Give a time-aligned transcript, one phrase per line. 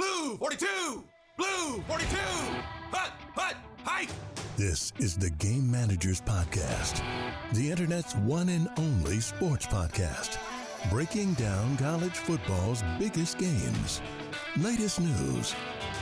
[0.00, 1.04] Blue 42!
[1.36, 2.16] Blue 42!
[2.90, 3.12] Hut!
[3.34, 3.54] Hut!
[3.84, 4.08] Hike!
[4.56, 7.02] This is the Game Managers Podcast,
[7.52, 10.38] the Internet's one and only sports podcast,
[10.88, 14.00] breaking down college football's biggest games,
[14.56, 15.54] latest news,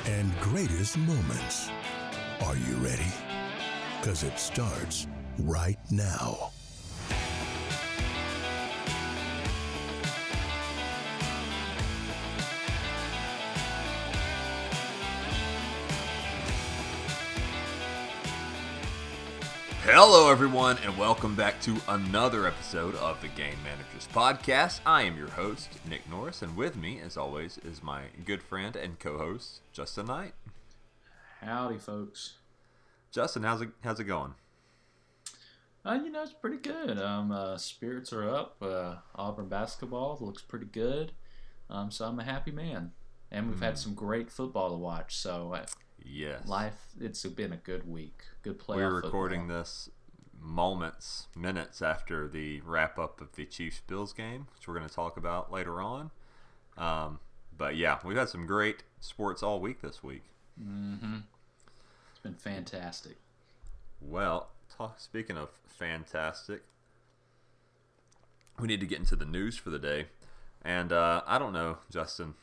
[0.06, 1.68] and greatest moments.
[2.42, 3.12] Are you ready?
[3.98, 5.08] Because it starts
[5.40, 6.52] right now.
[19.90, 24.80] Hello, everyone, and welcome back to another episode of the Game Managers Podcast.
[24.84, 28.76] I am your host, Nick Norris, and with me, as always, is my good friend
[28.76, 30.34] and co-host, Justin Knight.
[31.40, 32.34] Howdy, folks.
[33.10, 34.34] Justin, how's it how's it going?
[35.86, 36.98] Uh, you know, it's pretty good.
[36.98, 38.56] Um, uh, spirits are up.
[38.60, 41.12] Uh, Auburn basketball looks pretty good.
[41.70, 42.92] Um, so I'm a happy man,
[43.30, 45.16] and we've had some great football to watch.
[45.16, 45.56] So
[46.04, 46.46] Yes.
[46.46, 48.22] life, it's been a good week.
[48.42, 48.76] Good playoff.
[48.76, 49.58] We're recording football.
[49.58, 49.90] this
[50.40, 54.94] moments, minutes after the wrap up of the Chiefs Bills game, which we're going to
[54.94, 56.10] talk about later on.
[56.76, 57.18] Um,
[57.56, 60.22] but yeah, we've had some great sports all week this week.
[60.56, 63.16] It's been fantastic.
[64.00, 66.62] Well, talk, speaking of fantastic,
[68.58, 70.06] we need to get into the news for the day.
[70.62, 72.34] And uh, I don't know, Justin,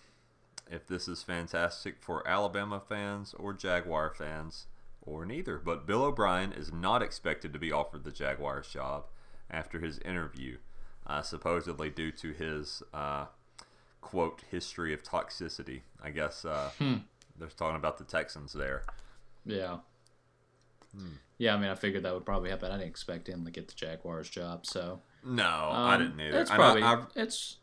[0.69, 4.67] if this is fantastic for Alabama fans or Jaguar fans
[5.01, 5.57] or neither.
[5.57, 9.05] But Bill O'Brien is not expected to be offered the Jaguars job
[9.49, 10.57] after his interview,
[11.05, 13.25] uh, supposedly due to his uh,
[14.01, 15.81] quote history of toxicity.
[16.03, 16.71] I guess uh,
[17.37, 18.83] they're talking about the Texans there.
[19.45, 19.77] Yeah.
[20.97, 21.07] Hmm.
[21.37, 22.71] Yeah, I mean, I figured that would probably happen.
[22.71, 26.39] I didn't expect him to get the Jaguars job, so No, I um, didn't either.
[26.41, 27.57] It's probably I've- it's.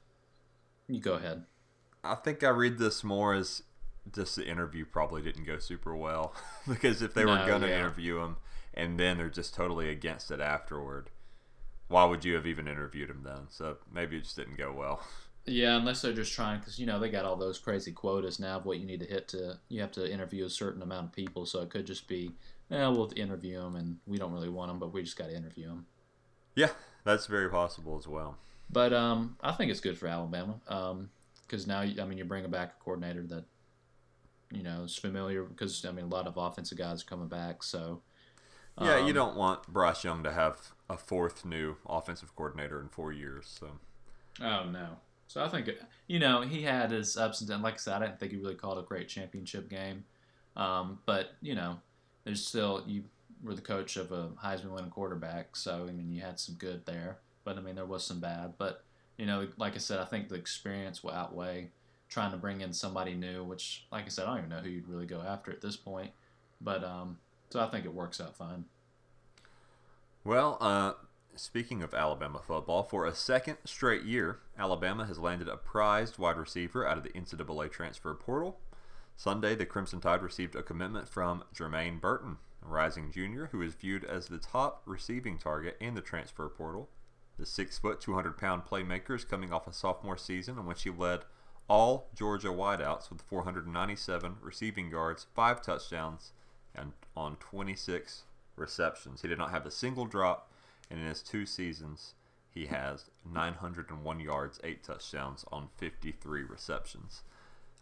[0.89, 1.45] You go ahead.
[2.05, 3.63] I think I read this more as
[4.13, 6.35] just the interview probably didn't go super well
[6.69, 7.79] because if they were going to yeah.
[7.79, 8.37] interview him
[8.75, 11.11] and then they're just totally against it afterward,
[11.89, 13.43] why would you have even interviewed him then?
[13.49, 15.03] So maybe it just didn't go well.
[15.45, 18.59] Yeah, unless they're just trying, because you know they got all those crazy quotas now
[18.59, 19.59] of what you need to hit to.
[19.69, 22.31] You have to interview a certain amount of people, so it could just be,
[22.71, 25.37] yeah, we'll interview them, and we don't really want them, but we just got to
[25.37, 25.87] interview them.
[26.55, 26.69] Yeah,
[27.03, 28.37] that's very possible as well.
[28.71, 30.61] But um, I think it's good for Alabama,
[31.53, 33.45] because now I mean you're bringing back a coordinator that,
[34.51, 35.43] you know, is familiar.
[35.43, 38.01] Because I mean a lot of offensive guys are coming back, so
[38.81, 42.89] Yeah, you um, don't want Bryce Young to have a fourth new offensive coordinator in
[42.89, 43.55] four years.
[43.61, 43.73] So
[44.41, 44.97] Oh no.
[45.29, 45.69] So I think
[46.07, 47.63] you know he had his ups and downs.
[47.63, 50.05] Like I said, I didn't think he really called a great championship game,
[50.57, 51.81] um, but you know,
[52.25, 53.05] there's still you
[53.45, 56.87] were the coach of a Heisman winning quarterback, so I mean you had some good
[56.87, 58.55] there, but I mean there was some bad.
[58.57, 58.85] But
[59.17, 61.71] you know, like I said, I think the experience will outweigh
[62.09, 63.45] trying to bring in somebody new.
[63.45, 65.77] Which, like I said, I don't even know who you'd really go after at this
[65.77, 66.11] point.
[66.61, 67.19] But um,
[67.51, 68.65] so I think it works out fine.
[70.25, 70.93] Well, uh,
[71.35, 76.37] speaking of Alabama football, for a second straight year, Alabama has landed a prized wide
[76.37, 78.59] receiver out of the NCAA transfer portal.
[79.17, 83.75] Sunday, the Crimson Tide received a commitment from Jermaine Burton, a rising junior who is
[83.75, 86.89] viewed as the top receiving target in the transfer portal.
[87.39, 90.91] The six foot, 200 pound playmaker is coming off a sophomore season in which he
[90.91, 91.21] led
[91.69, 96.33] all Georgia wideouts with 497 receiving yards, five touchdowns,
[96.75, 98.23] and on 26
[98.57, 99.23] receptions.
[99.23, 100.51] He did not have a single drop,
[100.91, 102.15] and in his two seasons,
[102.51, 107.23] he has 901 yards, eight touchdowns on 53 receptions.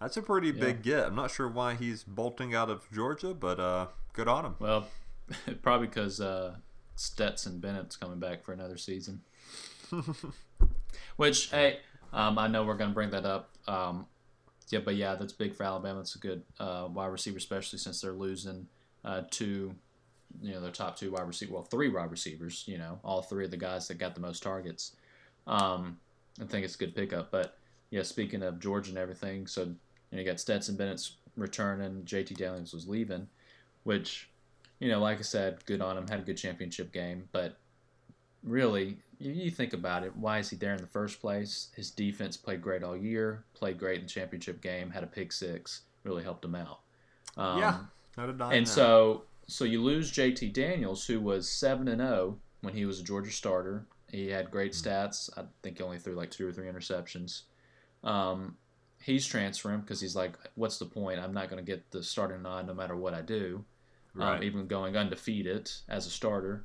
[0.00, 1.06] That's a pretty big get.
[1.06, 4.55] I'm not sure why he's bolting out of Georgia, but uh, good on him.
[4.59, 4.87] Well,
[5.62, 6.55] probably because uh,
[6.94, 9.22] Stetson Bennett's coming back for another season.
[11.17, 11.78] Which, hey,
[12.12, 13.51] um, I know we're going to bring that up.
[13.67, 14.06] Um,
[14.71, 16.01] yeah, but yeah, that's big for Alabama.
[16.01, 18.67] It's a good uh, wide receiver, especially since they're losing
[19.05, 19.75] uh, two,
[20.41, 22.65] you know, their top two wide receiver, well, three wide receivers.
[22.67, 24.93] You know, all three of the guys that got the most targets.
[25.47, 25.99] Um,
[26.41, 27.31] I think it's a good pickup.
[27.31, 27.59] But
[27.91, 29.77] yeah, speaking of Georgia and everything, so you,
[30.12, 33.29] know, you got Stetson Bennett's returning, JT Daniels was leaving,
[33.85, 34.31] which
[34.79, 36.09] you know, like I said, good on him.
[36.09, 37.59] Had a good championship game, but
[38.43, 40.17] really, you, think about it.
[40.17, 41.69] Why is he there in the first place?
[41.76, 43.44] His defense played great all year.
[43.55, 44.90] Played great in the championship game.
[44.90, 45.82] Had a pick six.
[46.05, 46.81] Really helped him out.
[47.37, 47.78] Um, yeah,
[48.17, 48.70] no denying And that.
[48.70, 53.05] so, so you lose JT Daniels, who was seven and zero when he was a
[53.05, 53.87] Georgia starter.
[54.11, 55.28] He had great stats.
[55.38, 57.43] I think he only threw like two or three interceptions.
[58.02, 58.56] Um,
[59.02, 61.20] he's transferring because he's like, what's the point?
[61.20, 63.64] I'm not going to get the starting nod no matter what I do
[64.14, 64.38] Right.
[64.38, 66.64] um, even going undefeated as a starter.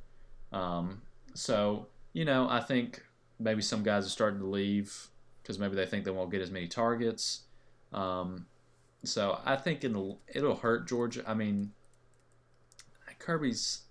[0.52, 1.02] Um,
[1.34, 1.86] so,
[2.16, 3.02] you know, I think
[3.38, 5.08] maybe some guys are starting to leave
[5.42, 7.42] because maybe they think they won't get as many targets.
[7.92, 8.46] Um,
[9.04, 11.22] So I think it'll it'll hurt Georgia.
[11.26, 11.72] I mean,
[13.18, 13.82] Kirby's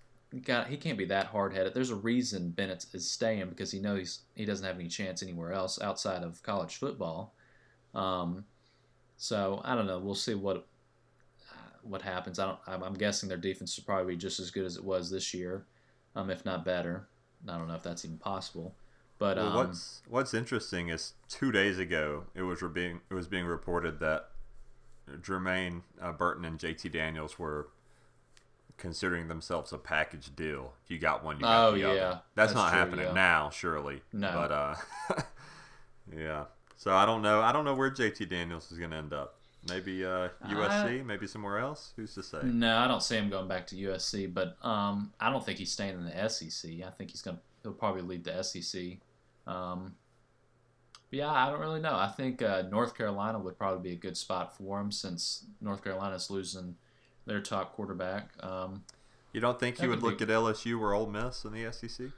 [0.44, 1.72] got he can't be that hard headed.
[1.72, 5.52] There's a reason Bennett is staying because he knows he doesn't have any chance anywhere
[5.52, 7.32] else outside of college football.
[7.94, 8.44] Um,
[9.18, 10.00] so I don't know.
[10.00, 10.66] We'll see what
[11.84, 12.40] what happens.
[12.40, 12.82] I don't.
[12.82, 15.64] I'm, guessing their defense will probably be just as good as it was this year,
[16.16, 17.06] um, if not better.
[17.48, 18.74] I don't know if that's even possible.
[19.18, 23.14] But Well, um, what's what's interesting is two days ago it was re- being it
[23.14, 24.28] was being reported that
[25.22, 27.68] Jermaine uh, Burton and JT Daniels were
[28.76, 30.74] considering themselves a package deal.
[30.84, 31.86] If you got one, you got Oh, the yeah.
[31.86, 31.98] other.
[32.00, 33.12] That's, That's not true, happening yeah.
[33.14, 34.02] now, surely.
[34.12, 34.30] No.
[34.34, 34.74] But uh,
[36.14, 36.44] yeah.
[36.76, 37.40] So I don't know.
[37.40, 39.35] I don't know where JT Daniels is going to end up.
[39.68, 41.92] Maybe uh, USC, maybe somewhere else.
[41.96, 42.38] Who's to say?
[42.44, 45.72] No, I don't see him going back to USC, but um, I don't think he's
[45.72, 46.70] staying in the SEC.
[46.86, 48.98] I think he's going to he'll probably leave the SEC.
[49.46, 49.94] Um,
[51.10, 51.94] yeah, I don't really know.
[51.96, 55.82] I think uh, North Carolina would probably be a good spot for him since North
[55.82, 56.76] Carolina's losing
[57.26, 58.30] their top quarterback.
[58.40, 58.84] Um,
[59.32, 61.72] You don't think he would would look be- at LSU or Ole Miss in the
[61.72, 62.08] SEC?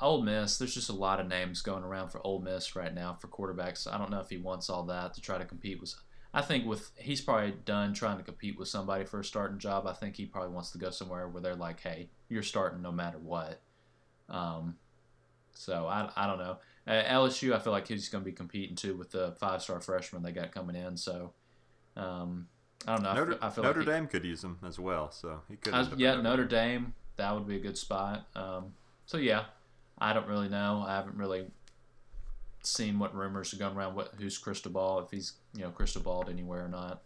[0.00, 3.14] Ole Miss, there's just a lot of names going around for Ole Miss right now
[3.14, 3.92] for quarterbacks.
[3.92, 5.94] I don't know if he wants all that to try to compete with.
[6.32, 9.86] I think with he's probably done trying to compete with somebody for a starting job.
[9.86, 12.92] I think he probably wants to go somewhere where they're like, "Hey, you're starting no
[12.92, 13.60] matter what."
[14.28, 14.76] Um,
[15.54, 16.58] so I, I don't know.
[16.86, 19.80] Uh, LSU, I feel like he's going to be competing too with the five star
[19.80, 20.96] freshman they got coming in.
[20.96, 21.32] So
[21.96, 22.46] um,
[22.86, 23.10] I don't know.
[23.10, 25.40] I Notre, feel, I feel Notre like he- Dame could use him as well, so
[25.48, 25.74] he could.
[25.74, 26.94] I yeah, Notre Dame.
[27.16, 28.28] That would be a good spot.
[28.36, 28.74] Um,
[29.06, 29.46] so yeah,
[30.00, 30.84] I don't really know.
[30.86, 31.46] I haven't really
[32.62, 33.94] seen what rumors are going around.
[33.94, 35.00] What who's crystal ball?
[35.00, 37.02] If he's you know crystal balled anywhere or not.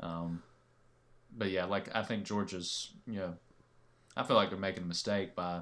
[0.00, 0.42] Um,
[1.36, 2.92] but yeah, like I think Georgia's.
[3.06, 3.34] You know,
[4.16, 5.60] I feel like they're making a mistake by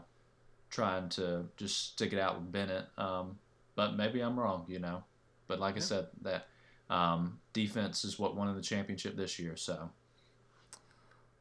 [0.70, 2.86] trying to just stick it out with Bennett.
[2.96, 3.38] Um,
[3.75, 4.64] but maybe I'm wrong.
[4.69, 5.04] You know,
[5.46, 6.46] but like I said, that
[6.90, 9.56] um, defense is what won the championship this year.
[9.56, 9.90] So.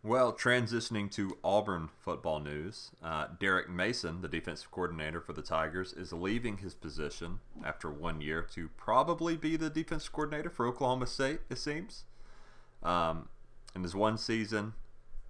[0.08, 5.92] Well, transitioning to Auburn football news, uh, Derek Mason, the defensive coordinator for the Tigers,
[5.92, 11.08] is leaving his position after one year to probably be the defensive coordinator for Oklahoma
[11.08, 11.42] State.
[11.50, 12.06] It seems.
[12.82, 13.28] Um,
[13.76, 14.76] in his one season,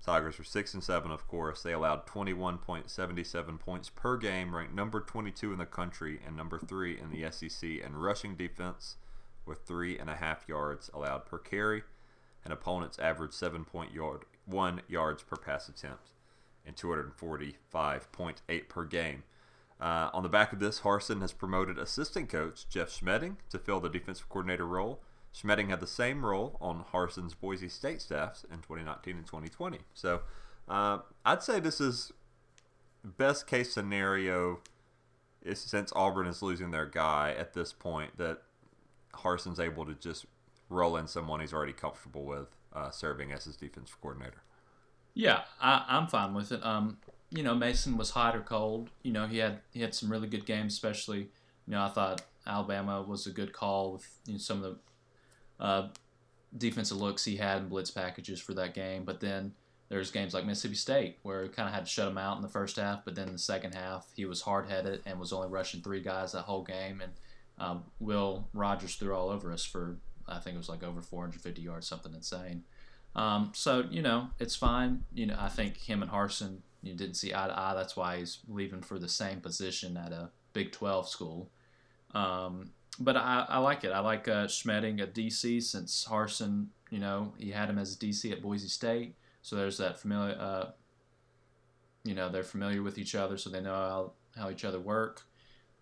[0.05, 1.09] Tigers were six and seven.
[1.09, 6.37] Of course, they allowed 21.77 points per game, ranked number 22 in the country and
[6.37, 8.97] number three in the SEC in rushing defense,
[9.43, 11.81] with three and a half yards allowed per carry
[12.43, 16.11] and opponents averaged seven point yard, yards per pass attempt
[16.65, 19.23] and 245.8 per game.
[19.79, 23.79] Uh, on the back of this, Harsin has promoted assistant coach Jeff Schmedding to fill
[23.79, 25.01] the defensive coordinator role.
[25.33, 29.79] Schmedding had the same role on Harsin's Boise State staffs in 2019 and 2020.
[29.93, 30.21] So
[30.67, 32.11] uh, I'd say this is
[33.03, 34.59] best case scenario
[35.43, 38.41] is since Auburn is losing their guy at this point that
[39.13, 40.25] Harsin's able to just
[40.69, 44.43] roll in someone he's already comfortable with uh, serving as his defensive coordinator.
[45.13, 46.63] Yeah, I, I'm fine with it.
[46.65, 46.97] Um,
[47.29, 48.89] you know, Mason was hot or cold.
[49.03, 51.29] You know, he had he had some really good games, especially.
[51.65, 54.77] You know, I thought Alabama was a good call with you know, some of
[55.59, 55.87] the uh,
[56.57, 59.03] defensive looks he had in blitz packages for that game.
[59.03, 59.53] But then
[59.89, 62.43] there's games like Mississippi State where he kind of had to shut him out in
[62.43, 65.33] the first half, but then in the second half he was hard headed and was
[65.33, 67.01] only rushing three guys that whole game.
[67.01, 67.13] And
[67.57, 69.97] um, Will Rogers threw all over us for
[70.27, 72.63] I think it was like over 450 yards, something insane.
[73.15, 75.03] Um, so you know it's fine.
[75.13, 77.73] You know I think him and Harsin you didn't see eye to eye.
[77.73, 81.49] That's why he's leaving for the same position at a Big 12 school.
[82.13, 83.91] Um, but I, I like it.
[83.91, 87.97] I like uh, Schmedding at DC since Harsin, you know, he had him as a
[87.97, 89.15] DC at Boise State.
[89.41, 90.71] So there's that familiar, uh,
[92.03, 95.23] you know, they're familiar with each other, so they know how, how each other work.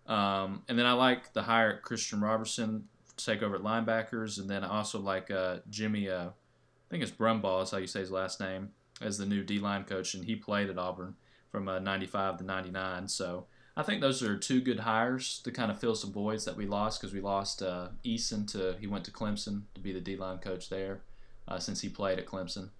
[0.06, 2.84] Um, and then I like the hire Christian Robinson
[3.16, 6.08] take over at linebackers, and then I also like uh, Jimmy.
[6.08, 8.70] Uh, I think it's Brumbaugh is how you say his last name
[9.00, 11.14] as the new D line coach, and he played at Auburn
[11.50, 13.08] from uh, 95 to 99.
[13.08, 13.46] So
[13.76, 16.66] I think those are two good hires to kind of fill some voids that we
[16.66, 20.16] lost because we lost uh, Eason to he went to Clemson to be the D
[20.16, 21.02] line coach there
[21.48, 22.70] uh, since he played at Clemson.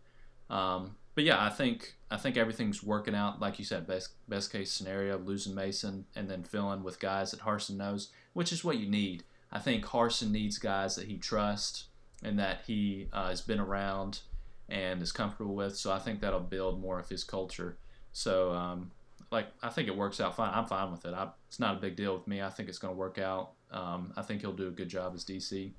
[0.48, 3.86] Um, but yeah, I think I think everything's working out like you said.
[3.86, 8.52] Best best case scenario, losing Mason and then filling with guys that Harsin knows, which
[8.52, 9.24] is what you need.
[9.52, 11.84] I think Harsin needs guys that he trusts
[12.22, 14.20] and that he uh, has been around
[14.68, 15.76] and is comfortable with.
[15.76, 17.76] So I think that'll build more of his culture.
[18.12, 18.90] So um,
[19.30, 20.52] like I think it works out fine.
[20.52, 21.14] I'm fine with it.
[21.14, 22.42] I, it's not a big deal with me.
[22.42, 23.52] I think it's going to work out.
[23.70, 25.72] Um, I think he'll do a good job as DC.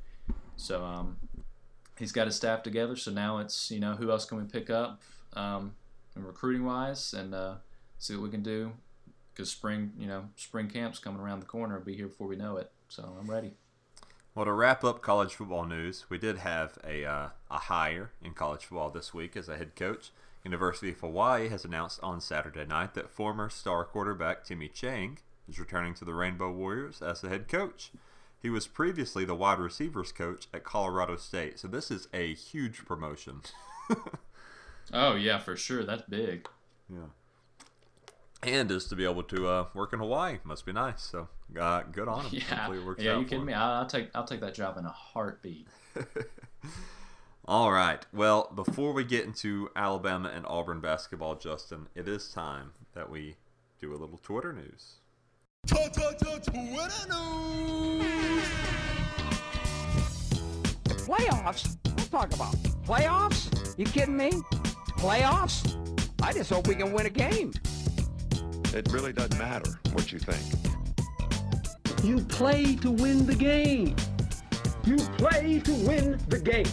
[0.56, 1.18] So um,
[1.98, 2.96] he's got his staff together.
[2.96, 5.02] So now it's you know who else can we pick up
[5.34, 5.74] um,
[6.16, 7.56] recruiting wise and uh,
[8.00, 8.72] see what we can do
[9.34, 11.76] because spring you know spring camp's coming around the corner.
[11.76, 12.72] It'll be here before we know it.
[12.90, 13.54] So I'm ready.
[14.36, 18.34] Well, to wrap up college football news, we did have a, uh, a hire in
[18.34, 20.12] college football this week as a head coach.
[20.44, 25.18] University of Hawaii has announced on Saturday night that former star quarterback Timmy Chang
[25.50, 27.92] is returning to the Rainbow Warriors as the head coach.
[28.40, 32.86] He was previously the wide receivers coach at Colorado State, so this is a huge
[32.86, 33.42] promotion.
[34.94, 35.84] Oh yeah, for sure.
[35.84, 36.48] That's big.
[36.90, 37.08] yeah.
[38.44, 41.02] And is to be able to uh, work in Hawaii must be nice.
[41.02, 41.28] So
[41.60, 42.34] uh, good on him.
[42.34, 43.12] Yeah, Hopefully it works yeah.
[43.12, 43.54] out You for kidding me?
[43.54, 45.68] I'll, I'll take I'll take that job in a heartbeat.
[47.46, 48.06] All right.
[48.14, 53.38] Well, before we get into Alabama and Auburn basketball, Justin, it is time that we
[53.80, 54.96] do a little Twitter news.
[55.66, 56.46] Twitter news.
[61.08, 61.78] Playoffs?
[61.86, 62.54] What talk about?
[62.86, 63.78] Playoffs?
[63.78, 64.32] You kidding me?
[64.98, 65.74] Playoffs?
[66.22, 67.54] I just hope we can win a game.
[68.74, 70.44] It really doesn't matter what you think.
[72.04, 73.96] You play to win the game.
[74.86, 76.68] You play to win the game.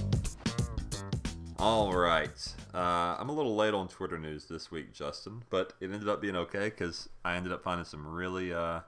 [1.58, 2.54] All right.
[2.74, 6.20] Uh, I'm a little late on Twitter news this week, Justin, but it ended up
[6.20, 8.80] being okay because I ended up finding some really, uh,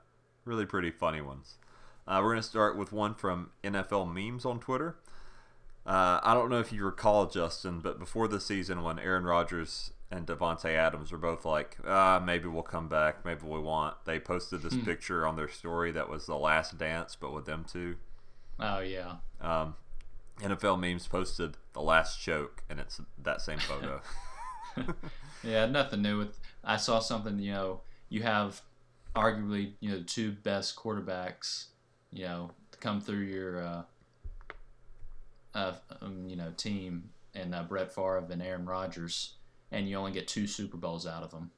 [0.44, 1.56] really pretty funny ones.
[2.06, 4.96] Uh, we're going to start with one from NFL memes on Twitter.
[5.86, 9.92] Uh, I don't know if you recall, Justin, but before the season, when Aaron Rodgers
[10.10, 14.18] and Davante Adams were both like, ah, maybe we'll come back, maybe we won't, they
[14.18, 17.96] posted this picture on their story that was the last dance, but with them two.
[18.58, 19.16] Oh yeah.
[19.40, 19.75] Um,
[20.40, 24.00] NFL memes posted the last choke, and it's that same photo.
[25.42, 26.38] Yeah, nothing new with.
[26.64, 27.38] I saw something.
[27.38, 28.62] You know, you have
[29.14, 31.66] arguably you know the two best quarterbacks.
[32.12, 33.82] You know, to come through your uh,
[35.54, 39.34] uh, um, you know team and uh, Brett Favre and Aaron Rodgers,
[39.73, 41.50] and you only get two Super Bowls out of them.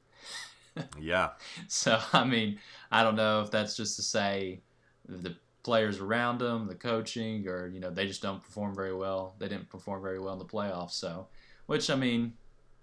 [0.99, 1.29] yeah,
[1.67, 2.59] So I mean,
[2.91, 4.61] I don't know if that's just to say
[5.07, 9.35] the players around them, the coaching, or you know they just don't perform very well.
[9.39, 10.91] They didn't perform very well in the playoffs.
[10.91, 11.27] So,
[11.65, 12.33] which I mean,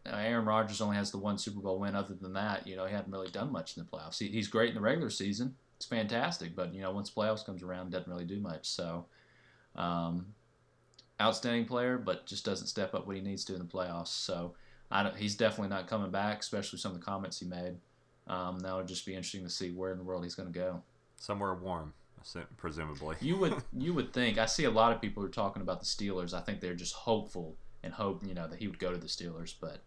[0.05, 1.95] Aaron Rodgers only has the one Super Bowl win.
[1.97, 4.19] Other than that, you know, he hadn't really done much in the playoffs.
[4.19, 5.55] He, he's great in the regular season.
[5.77, 8.67] It's fantastic, but you know, once playoffs comes around, doesn't really do much.
[8.69, 9.07] So,
[9.75, 10.27] um,
[11.21, 14.09] outstanding player, but just doesn't step up what he needs to in the playoffs.
[14.09, 14.55] So,
[15.17, 17.77] he's definitely not coming back, especially some of the comments he made.
[18.27, 20.59] Um, that would just be interesting to see where in the world he's going to
[20.59, 20.83] go.
[21.17, 21.93] somewhere warm,
[22.57, 23.17] presumably.
[23.21, 25.81] You would you would think I see a lot of people who are talking about
[25.81, 26.35] the Steelers.
[26.35, 29.07] I think they're just hopeful and hope you know that he would go to the
[29.07, 29.55] Steelers.
[29.61, 29.79] But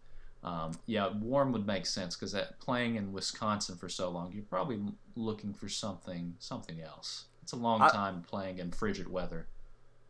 [0.41, 4.79] um, yeah, warm would make sense because playing in Wisconsin for so long, you're probably
[5.15, 7.25] looking for something something else.
[7.43, 9.47] It's a long I- time playing in frigid weather.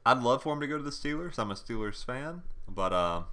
[0.05, 1.37] I'd love for him to go to the Steelers.
[1.37, 3.23] I'm a Steelers fan, but uh,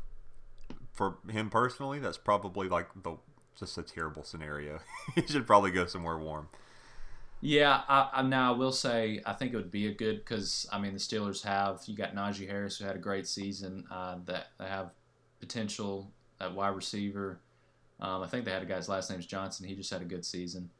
[0.96, 3.16] for him personally, that's probably like the
[3.58, 4.80] just a terrible scenario.
[5.14, 6.48] he should probably go somewhere warm.
[7.42, 10.66] Yeah, I, I now I will say I think it would be a good because
[10.72, 14.16] I mean the Steelers have you got Najee Harris who had a great season uh,
[14.24, 14.92] that they have
[15.38, 16.10] potential
[16.40, 17.40] at wide receiver.
[18.00, 19.66] Um, I think they had a guy's last name's Johnson.
[19.66, 20.70] He just had a good season,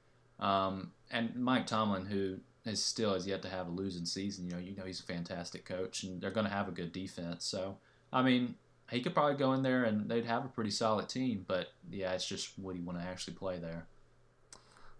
[0.41, 4.47] um, and Mike Tomlin who is still has yet to have a losing season.
[4.47, 6.93] You know, you know he's a fantastic coach, and they're going to have a good
[6.93, 7.45] defense.
[7.45, 7.77] So
[8.13, 8.55] I mean
[8.91, 11.45] he could probably go in there and they'd have a pretty solid team.
[11.47, 13.87] But yeah, it's just would he want to actually play there?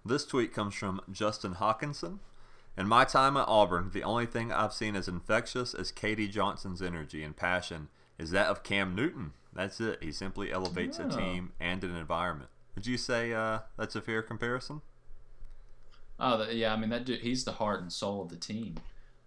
[0.05, 2.21] This tweet comes from Justin Hawkinson.
[2.79, 6.83] In my time at Auburn, the only thing I've seen as infectious as KD Johnson's
[6.83, 7.89] energy and passion
[8.19, 9.33] is that of Cam Newton.
[9.53, 10.03] That's it.
[10.03, 11.09] He simply elevates a Oh.
[11.11, 12.51] team and an environment.
[12.75, 14.83] Would you say uh, that's a fair comparison?
[16.21, 16.73] Oh, yeah.
[16.73, 18.77] I mean, that dude, he's the heart and soul of the team.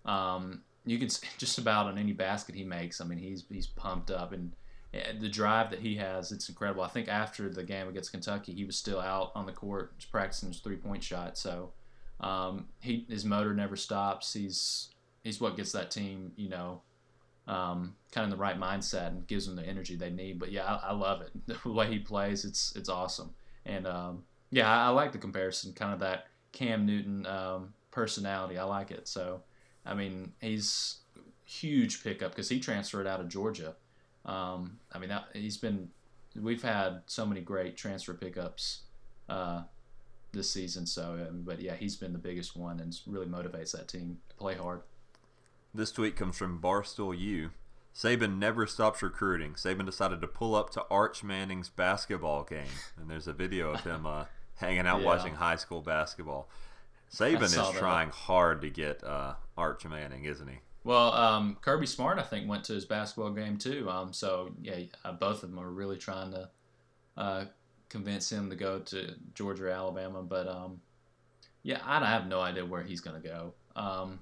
[0.05, 3.01] Um, you can just about on any basket he makes.
[3.01, 4.53] I mean, he's he's pumped up, and
[4.93, 6.83] eh, the drive that he has, it's incredible.
[6.83, 10.11] I think after the game against Kentucky, he was still out on the court just
[10.11, 11.37] practicing his three point shot.
[11.37, 11.71] So
[12.19, 14.33] um, he his motor never stops.
[14.33, 14.89] He's
[15.23, 16.81] he's what gets that team, you know,
[17.47, 20.39] um, kind of the right mindset and gives them the energy they need.
[20.39, 21.31] But yeah, I, I love it.
[21.63, 23.31] The way he plays, it's it's awesome.
[23.65, 28.57] And um, yeah, I, I like the comparison, kind of that Cam Newton um, personality.
[28.57, 29.07] I like it.
[29.07, 29.41] So,
[29.89, 30.97] I mean, he's
[31.43, 33.75] huge pickup because he transferred out of Georgia.
[34.23, 35.89] Um, I mean, that, he's been.
[36.39, 38.81] We've had so many great transfer pickups
[39.27, 39.63] uh,
[40.31, 40.85] this season.
[40.85, 44.35] So, um, but yeah, he's been the biggest one and really motivates that team to
[44.35, 44.81] play hard.
[45.73, 47.49] This tweet comes from Barstool U.
[47.95, 49.53] Saban never stops recruiting.
[49.53, 52.67] Saban decided to pull up to Arch Manning's basketball game,
[52.99, 55.05] and there's a video of him uh, hanging out Yeah.
[55.07, 56.47] watching high school basketball.
[57.11, 57.73] Saban is that.
[57.73, 60.59] trying hard to get uh, Arch Manning, isn't he?
[60.83, 63.89] Well, um, Kirby Smart, I think, went to his basketball game too.
[63.89, 66.49] Um, so yeah, uh, both of them are really trying to
[67.17, 67.45] uh,
[67.89, 70.23] convince him to go to Georgia or Alabama.
[70.23, 70.81] But um,
[71.63, 73.53] yeah, I have no idea where he's going to go.
[73.75, 74.19] Um,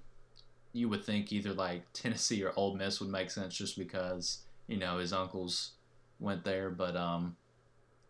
[0.74, 4.78] you would think either like Tennessee or Ole Miss would make sense just because you
[4.78, 5.72] know his uncles
[6.20, 7.36] went there, but um,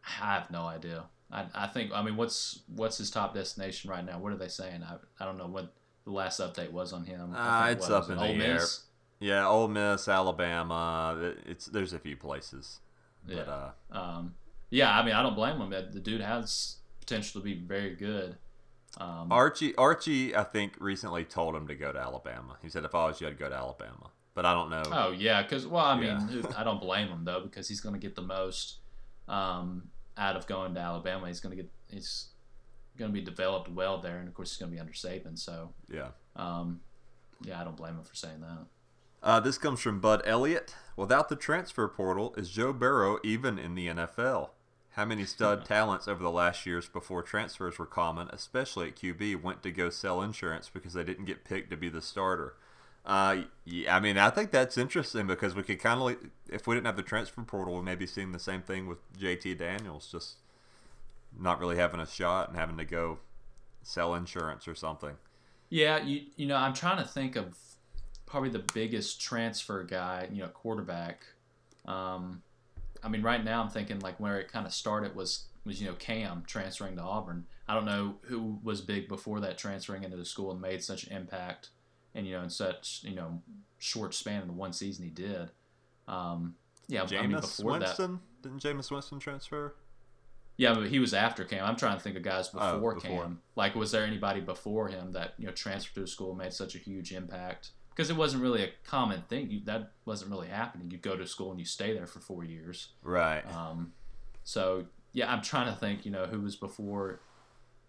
[0.05, 1.05] I have no idea.
[1.31, 4.19] I, I think I mean what's what's his top destination right now?
[4.19, 4.83] What are they saying?
[4.83, 5.73] I, I don't know what
[6.05, 7.33] the last update was on him.
[7.33, 8.53] Think, it's what, up in it the Ole air.
[8.55, 8.83] Miss?
[9.19, 11.33] Yeah, Ole Miss, Alabama.
[11.45, 12.79] It's there's a few places,
[13.25, 13.41] but Yeah.
[13.41, 14.35] uh, Um,
[14.69, 15.69] yeah, I mean I don't blame him.
[15.69, 18.37] The dude has potential to be very good.
[18.99, 22.57] Um, Archie Archie I think recently told him to go to Alabama.
[22.61, 24.11] He said if I was you, I'd go to Alabama.
[24.33, 24.83] But I don't know.
[24.91, 26.53] Oh yeah, because well, I mean, Yeah.
[26.55, 28.77] I don't blame him though because he's going to get the most
[29.27, 31.27] um, out of going to Alabama.
[31.27, 32.27] He's going to get he's
[32.97, 35.37] going to be developed well there, and of course he's going to be under Saban.
[35.37, 36.09] So Yeah.
[36.35, 36.81] um,
[37.43, 38.65] yeah, I don't blame him for saying that.
[39.21, 40.75] Uh, this comes from Bud Elliott.
[40.95, 44.49] Without the transfer portal, is Joe Burrow even in the NFL?
[44.91, 49.41] How many stud talents over the last years before transfers were common, especially at QB,
[49.43, 52.55] went to go sell insurance because they didn't get picked to be the starter?
[53.07, 56.17] Uh, yeah, I mean, I think that's interesting because we could kind of,
[56.49, 58.97] if we didn't have the transfer portal, we may be seeing the same thing with
[59.17, 60.35] JT Daniels, just
[61.39, 63.19] not really having a shot and having to go
[63.81, 65.13] sell insurance or something.
[65.69, 67.57] Yeah, you you know I'm trying to think of
[68.25, 71.25] probably the biggest transfer guy, you know, quarterback.
[71.85, 72.41] Um,
[73.03, 75.87] I mean, right now I'm thinking like where it kind of started was was you
[75.87, 77.45] know Cam transferring to Auburn.
[77.67, 81.05] I don't know who was big before that transferring into the school and made such
[81.05, 81.69] an impact,
[82.15, 83.41] and you know in such you know
[83.77, 85.51] short span in the one season he did.
[86.07, 86.55] Um,
[86.87, 88.19] yeah, I mean Jameis before that, Winston?
[88.41, 89.75] Didn't Jameis Winston transfer?
[90.57, 91.63] yeah, but he was after Cam.
[91.63, 93.21] I'm trying to think of guys Oh, before, before.
[93.23, 93.41] Cam.
[93.55, 96.53] Like, was there anybody before him that you know transferred to a school and made
[96.53, 97.71] such a huge impact?
[97.89, 99.49] Because it wasn't really a common thing.
[99.49, 100.91] You, that wasn't really happening.
[100.91, 102.89] You go to school and you stay there for four years.
[103.03, 103.41] Right.
[103.53, 103.93] Um,
[104.43, 106.05] so yeah, I'm trying to think.
[106.05, 107.19] You know, who was before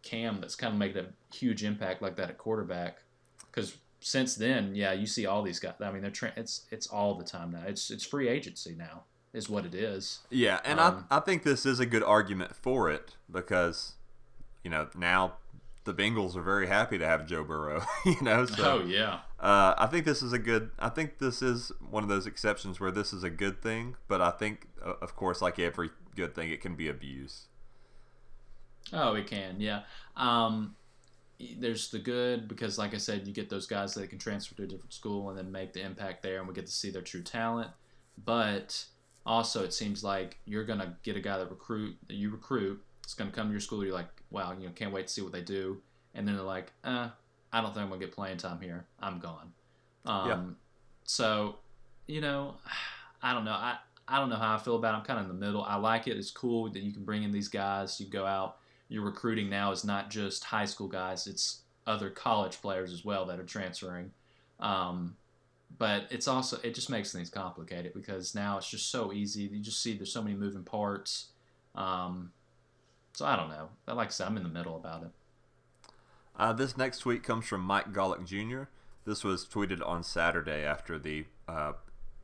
[0.03, 2.99] Cam that's kind of made a huge impact like that at quarterback?
[3.47, 5.75] Because since then, yeah, you see all these guys.
[5.81, 7.63] I mean, they're tra- it's it's all the time now.
[7.67, 10.21] It's it's free agency now, is what it is.
[10.31, 13.95] Yeah, and Um, I I think this is a good argument for it because,
[14.63, 15.35] you know, now
[15.85, 17.83] the Bengals are very happy to have Joe Burrow.
[18.05, 19.21] You know, so oh yeah.
[19.41, 20.71] uh, I think this is a good.
[20.79, 23.97] I think this is one of those exceptions where this is a good thing.
[24.07, 27.47] But I think, uh, of course, like every good thing, it can be abused.
[28.93, 29.83] Oh, it can, yeah.
[30.17, 30.77] Um,
[31.59, 34.65] there's the good because, like I said, you get those guys that can transfer to
[34.65, 37.03] a different school and then make the impact there, and we get to see their
[37.03, 37.71] true talent.
[38.25, 38.85] But
[39.25, 42.83] also, it seems like you're gonna get a guy that recruit that you recruit.
[43.05, 43.85] It's gonna come to your school.
[43.85, 45.81] You're like, wow, you know, can't wait to see what they do.
[46.15, 47.11] And then they're like, uh,
[47.53, 48.87] I don't think I'm gonna get playing time here.
[49.01, 49.53] I'm gone.
[50.05, 50.41] Um, Yeah.
[51.05, 51.57] So,
[52.07, 52.57] you know,
[53.23, 53.53] I don't know.
[53.53, 54.99] I I don't know how I feel about it.
[54.99, 55.63] I'm kind of in the middle.
[55.63, 56.17] I like it.
[56.17, 58.01] It's cool that you can bring in these guys.
[58.01, 58.57] You go out.
[58.89, 61.27] Your recruiting now is not just high school guys.
[61.27, 64.13] It's other college players as well that are transferring.
[64.61, 65.17] Um,
[65.77, 69.43] but it's also it just makes things complicated because now it's just so easy.
[69.43, 71.27] You just see there's so many moving parts.
[71.75, 72.33] Um,
[73.13, 73.69] so I don't know.
[73.87, 75.11] Like I said, I'm in the middle about it.
[76.37, 78.71] Uh, this next tweet comes from Mike Golic Jr.
[79.05, 81.73] This was tweeted on Saturday after the uh,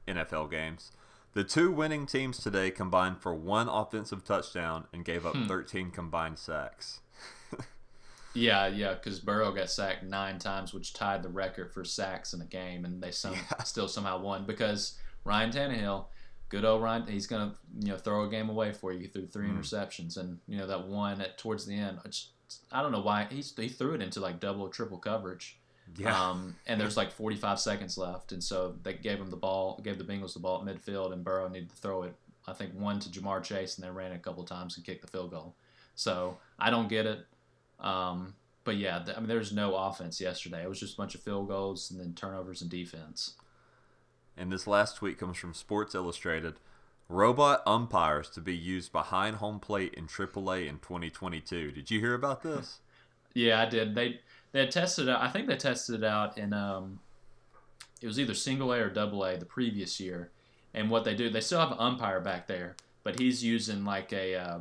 [0.07, 0.93] NFL games.
[1.35, 5.47] The two winning teams today combined for one offensive touchdown and gave up hmm.
[5.47, 7.01] 13 combined sacks.
[8.37, 12.41] Yeah, yeah, because Burrow got sacked nine times, which tied the record for sacks in
[12.41, 16.07] a game, and they some, still somehow won because Ryan Tannehill,
[16.49, 18.99] good old Ryan, he's gonna you know throw a game away for you.
[18.99, 19.61] He threw three hmm.
[19.61, 22.01] interceptions, and you know that one at towards the end.
[22.73, 25.61] I don't know why he he threw it into like double or triple coverage.
[26.29, 29.99] Um, and there's like 45 seconds left, and so they gave him the ball, gave
[29.99, 32.15] the Bengals the ball at midfield, and Burrow needed to throw it.
[32.47, 35.03] I think one to Ja'Marr Chase, and they ran it a couple times and kicked
[35.03, 35.55] the field goal.
[35.95, 37.27] So I don't get it.
[37.81, 40.63] Um, but yeah, th- I mean, there was no offense yesterday.
[40.63, 43.35] It was just a bunch of field goals and then turnovers and defense.
[44.37, 46.55] And this last tweet comes from Sports Illustrated.
[47.09, 51.71] Robot umpires to be used behind home plate in AAA in 2022.
[51.71, 52.81] Did you hear about this?
[53.37, 53.97] Yeah, I did.
[53.97, 54.21] They
[54.55, 55.21] they had tested it out.
[55.21, 57.01] I think they tested it out in um,
[58.01, 60.31] it was either single A or double A the previous year.
[60.73, 64.13] And what they do, they still have an umpire back there, but he's using like
[64.13, 64.59] a uh,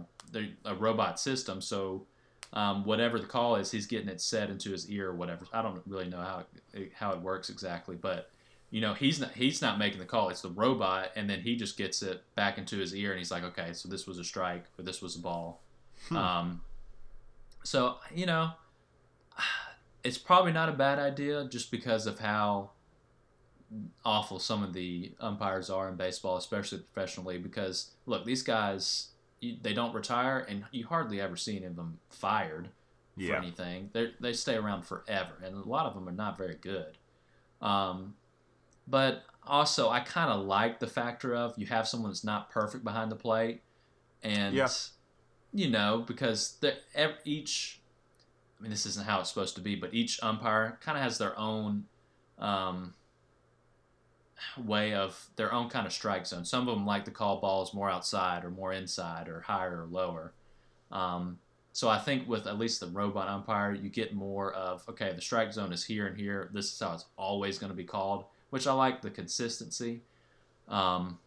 [0.65, 1.62] a robot system.
[1.62, 2.08] So
[2.53, 5.45] um, whatever the call is, he's getting it set into his ear or whatever.
[5.53, 8.32] I don't really know how it, how it works exactly, but
[8.71, 10.29] you know he's not he's not making the call.
[10.29, 13.29] It's the robot, and then he just gets it back into his ear, and he's
[13.29, 15.62] like, okay, so this was a strike or this was a ball.
[16.12, 16.62] Um,
[17.63, 18.53] so you know,
[20.04, 22.72] it's probably not a bad idea just because of how
[24.06, 27.44] awful some of the umpires are in baseball, especially the professional league.
[27.44, 29.10] Because look, these guys
[29.62, 32.70] they don't retire, and you hardly ever see any of them fired
[33.16, 33.38] for Yeah.
[33.38, 33.89] anything.
[33.94, 36.98] They they stay around forever, and a lot of them are not very good.
[37.62, 38.16] Um,
[38.88, 42.84] but also, I kind of like the factor of you have someone that's not perfect
[42.84, 43.62] behind the plate,
[44.22, 44.70] and Yeah.
[45.54, 46.58] you know because
[47.26, 47.80] each.
[48.63, 51.38] Mean, this isn't how it's supposed to be, but each umpire kind of has their
[51.38, 51.84] own
[52.39, 52.93] um,
[54.58, 56.45] way of their own kind of strike zone.
[56.45, 59.88] Some of them like to call balls more outside or more inside or higher or
[59.91, 60.32] lower.
[60.93, 61.39] Um,
[61.73, 65.21] so I think with at least the robot umpire, you get more of okay, the
[65.21, 66.49] strike zone is here and here.
[66.54, 69.99] This is how it's always going to be called, which I like the consistency.
[70.69, 71.19] Um,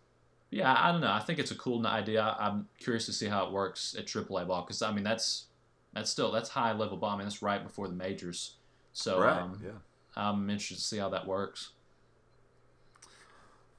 [0.51, 1.13] yeah, I don't know.
[1.13, 2.35] I think it's a cool idea.
[2.39, 5.49] I'm curious to see how it works at AAA ball because I mean that's
[5.97, 7.25] that's still that's high level bombing.
[7.25, 8.57] That's right before the majors.
[8.93, 9.41] So right.
[9.41, 9.71] um, yeah.
[10.15, 11.71] I'm interested to see how that works.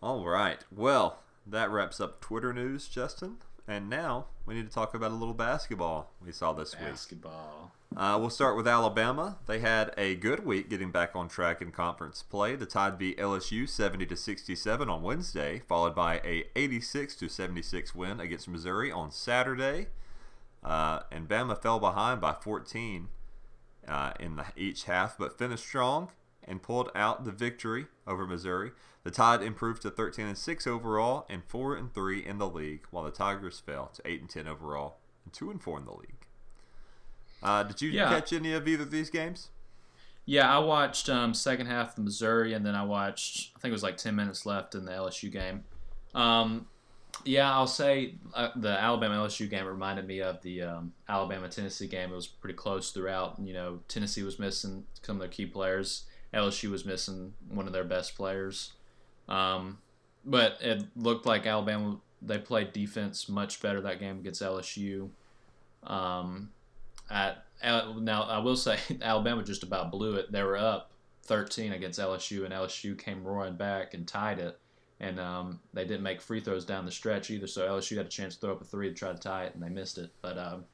[0.01, 0.59] All right.
[0.75, 3.37] Well, that wraps up Twitter news, Justin.
[3.67, 6.89] And now we need to talk about a little basketball we saw this week.
[6.89, 7.71] Basketball.
[7.95, 9.37] Uh, we'll start with Alabama.
[9.45, 12.55] They had a good week getting back on track in conference play.
[12.55, 17.93] The Tide beat LSU 70 to 67 on Wednesday, followed by a 86 to 76
[17.93, 19.87] win against Missouri on Saturday.
[20.67, 23.07] Uh, and Bama fell behind by 14
[23.87, 26.09] uh, in the, each half, but finished strong
[26.43, 28.71] and pulled out the victory over Missouri.
[29.05, 32.81] The Tide improved to 13 and 6 overall and 4 and 3 in the league,
[32.91, 35.93] while the Tigers fell to 8 and 10 overall and 2 and 4 in the
[35.93, 36.27] league.
[37.41, 38.09] Uh, did you Yeah.
[38.09, 39.49] catch any of either of these games?
[40.25, 43.53] Yeah, I watched um, second half of Missouri, and then I watched.
[43.55, 45.63] I think it was like ten minutes left in the LSU game.
[46.13, 46.67] Um,
[47.23, 51.87] yeah, I'll say uh, the Alabama LSU game reminded me of the um, Alabama Tennessee
[51.87, 52.11] game.
[52.11, 53.37] It was pretty close throughout.
[53.41, 56.05] You know, Tennessee was missing some of their key players.
[56.33, 58.73] LSU was missing one of their best players.
[59.27, 59.79] Um,
[60.25, 65.09] but it looked like Alabama they played defense much better that game against LSU.
[65.83, 66.49] Um,
[67.09, 70.31] at Al- now I will say Alabama just about blew it.
[70.31, 70.91] They were up
[71.23, 74.59] 13 against LSU, and LSU came roaring back and tied it.
[74.99, 78.09] And um, they didn't make free throws down the stretch either, so LSU had a
[78.09, 80.09] chance to throw up a three to try to tie it, and they missed it.
[80.21, 80.65] But um,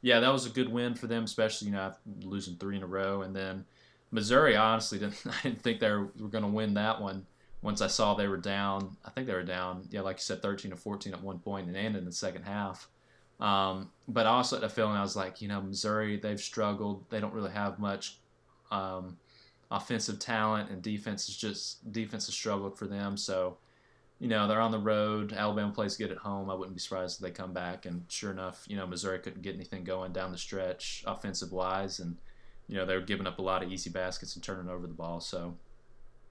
[0.00, 2.86] yeah, that was a good win for them, especially you know losing three in a
[2.86, 3.22] row.
[3.22, 3.64] And then
[4.10, 7.26] Missouri, honestly didn't I didn't think they were, going to win that one.
[7.62, 10.42] Once I saw they were down, I think they were down, yeah, like you said,
[10.42, 12.88] 13 to 14 at one point, and ended in the second half.
[13.40, 17.04] Um, but I also had a feeling I was like, you know, Missouri, they've struggled.
[17.10, 18.18] They don't really have much
[18.70, 19.18] um,
[19.70, 23.16] offensive talent, and defense is just defense has struggled for them.
[23.16, 23.58] So,
[24.18, 25.32] you know, they're on the road.
[25.32, 26.48] Alabama plays good at home.
[26.48, 27.84] I wouldn't be surprised if they come back.
[27.84, 32.00] And sure enough, you know, Missouri couldn't get anything going down the stretch offensive wise,
[32.00, 32.16] and
[32.66, 34.94] you know they were giving up a lot of easy baskets and turning over the
[34.94, 35.20] ball.
[35.20, 35.56] So,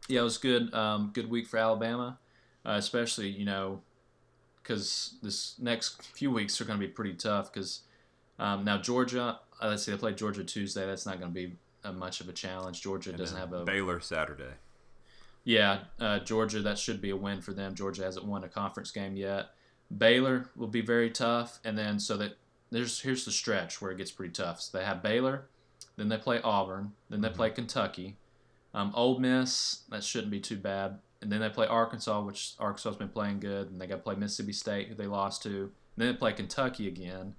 [0.07, 0.73] yeah, it was good.
[0.73, 2.17] Um, good week for Alabama,
[2.65, 3.81] uh, especially you know
[4.63, 7.53] because this next few weeks are going to be pretty tough.
[7.53, 7.81] Because
[8.39, 10.87] um, now Georgia, uh, let's see, they play Georgia Tuesday.
[10.87, 12.81] That's not going to be uh, much of a challenge.
[12.81, 14.55] Georgia And doesn't have a Baylor Saturday.
[15.45, 17.75] Yeah, uh, Georgia, that should be a win for them.
[17.75, 19.51] Georgia hasn't won a conference game yet.
[19.95, 22.37] Baylor will be very tough, and then so that
[22.71, 24.59] there's here's the stretch where it gets pretty tough.
[24.59, 25.45] So they have Baylor,
[25.95, 28.17] then they play Auburn, then they play Kentucky,
[28.73, 29.83] um, Ole Miss.
[29.89, 33.69] That shouldn't be too bad, and then they play Arkansas, which Arkansas's been playing good,
[33.69, 35.49] and they got to play Mississippi State, who they lost to.
[35.49, 37.35] And then they play Kentucky again.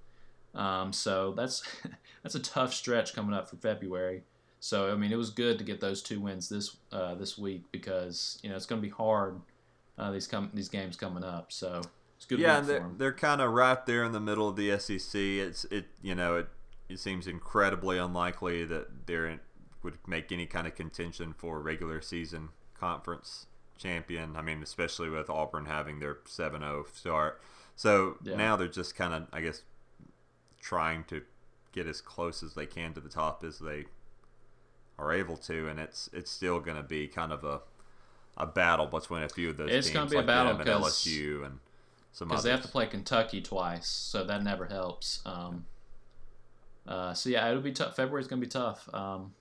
[0.55, 1.61] Um, so that's
[2.23, 4.23] that's a tough stretch coming up for February.
[4.59, 7.63] So I mean, it was good to get those two wins this uh, this week
[7.71, 9.39] because you know it's going to be hard
[9.97, 11.51] uh, these com- these games coming up.
[11.51, 11.81] So
[12.17, 12.39] it's good.
[12.39, 15.19] yeah, and they're, they're kind of right there in the middle of the SEC.
[15.19, 16.47] It's it you know it
[16.89, 19.39] it seems incredibly unlikely that they're
[19.83, 23.45] would make any kind of contention for regular season conference
[23.77, 24.35] champion.
[24.35, 27.39] I mean, especially with Auburn having their 7-0 start.
[27.75, 28.35] So Yeah.
[28.35, 29.61] now they're just kind of I guess
[30.59, 31.21] trying to
[31.71, 33.85] get as close as they can to the top as they
[34.99, 37.61] are able to, and it's it's still going to be kind of a
[38.37, 40.69] a battle between a few of those It's teams gonna be a battle them and
[40.69, 41.59] 'cause- LSU and
[42.11, 45.21] some because they have to play Kentucky twice, so that never helps.
[45.25, 45.65] Um,
[46.87, 47.95] uh, so yeah, it'll be tough.
[47.95, 49.33] February's gonna be tough, um,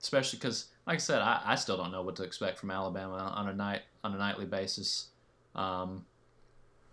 [0.00, 3.16] especially because, like I said, I, I still don't know what to expect from Alabama
[3.34, 5.08] on a night on a nightly basis.
[5.54, 6.04] Um,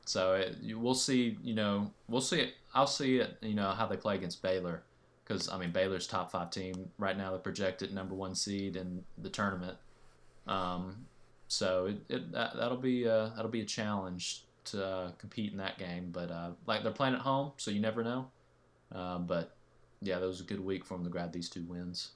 [0.06, 1.38] so it, we'll see.
[1.44, 2.54] You know, we'll see it.
[2.74, 3.38] I'll see it.
[3.42, 4.84] You know how they play against Baylor,
[5.30, 7.30] because I mean Baylor's top five team right now.
[7.30, 9.78] They're projected number one seed in the tournament.
[10.48, 11.06] Um,
[11.48, 15.58] so it, it that, that'll be uh, that'll be a challenge to uh, compete in
[15.60, 16.10] that game.
[16.12, 18.28] But uh, like they're playing at home, so you never know.
[18.94, 19.56] Uh, but
[20.02, 22.12] yeah, that was a good week for them to grab these two wins.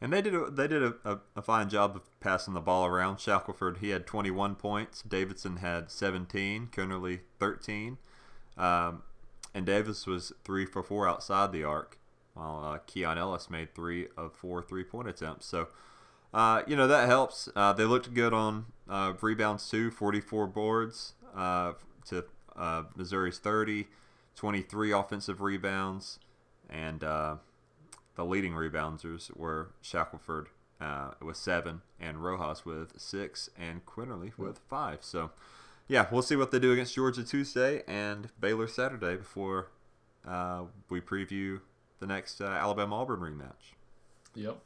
[0.00, 2.86] And they did a, they did a, a, a fine job of passing the ball
[2.86, 3.18] around.
[3.18, 5.02] Shackelford he had 21 points.
[5.02, 6.68] Davison had 17.
[6.72, 7.98] Quinerly 13.
[8.56, 9.02] Um,
[9.54, 11.97] and Davis was three for four outside the arc,
[12.38, 15.46] while uh, Keon Ellis made three of four three point attempts.
[15.46, 15.68] So
[16.32, 17.48] uh, you know that helps.
[17.56, 21.72] Uh, they looked good on uh, rebounds too, 44 boards uh,
[22.06, 22.24] to
[22.56, 23.86] uh, Missouri's 30,
[24.36, 26.18] 23 offensive rebounds,
[26.68, 30.48] and the leading rebounders were Shackelford
[31.22, 34.98] with seven, and Rojas with six, and Quinerly with five.
[35.00, 35.30] So,
[35.86, 39.68] yeah, we'll see what they do against Georgia Tuesday and Baylor Saturday before
[40.26, 41.60] uh, we preview
[42.00, 43.74] the next uh, Alabama Auburn rematch.
[44.34, 44.58] Yep.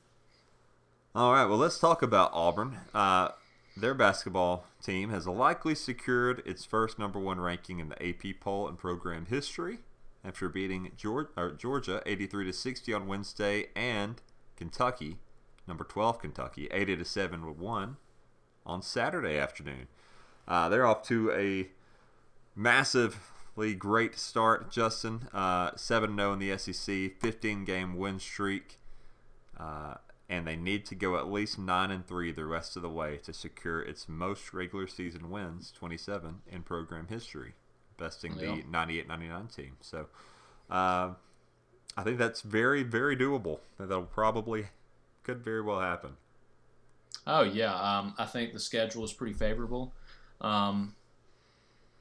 [1.14, 2.78] All right, well, let's talk about Auburn.
[2.94, 3.30] Uh,
[3.76, 8.68] their basketball team has likely secured its first number one ranking in the AP poll
[8.68, 9.78] in program history
[10.24, 14.20] after beating Georgia, Georgia 83 to 60 on Wednesday and
[14.56, 15.18] Kentucky,
[15.66, 17.96] number 12 Kentucky, 80 to 7 with one
[18.64, 19.88] on Saturday afternoon.
[20.46, 21.68] Uh, they're off to a
[22.54, 23.18] massively
[23.56, 25.28] great start, Justin.
[25.32, 28.78] Uh, 7 0 in the SEC, 15 game win streak.
[29.58, 29.94] Uh,
[30.28, 33.18] and they need to go at least 9 and 3 the rest of the way
[33.18, 37.52] to secure its most regular season wins, 27, in program history,
[37.98, 38.56] besting Yeah.
[38.56, 39.76] the 98 99 team.
[39.82, 40.06] So
[40.70, 41.10] uh,
[41.96, 43.58] I think that's very, very doable.
[43.78, 44.68] That'll probably,
[45.22, 46.16] could very well happen.
[47.26, 49.92] Oh yeah, um, I think the schedule is pretty favorable,
[50.40, 50.96] um,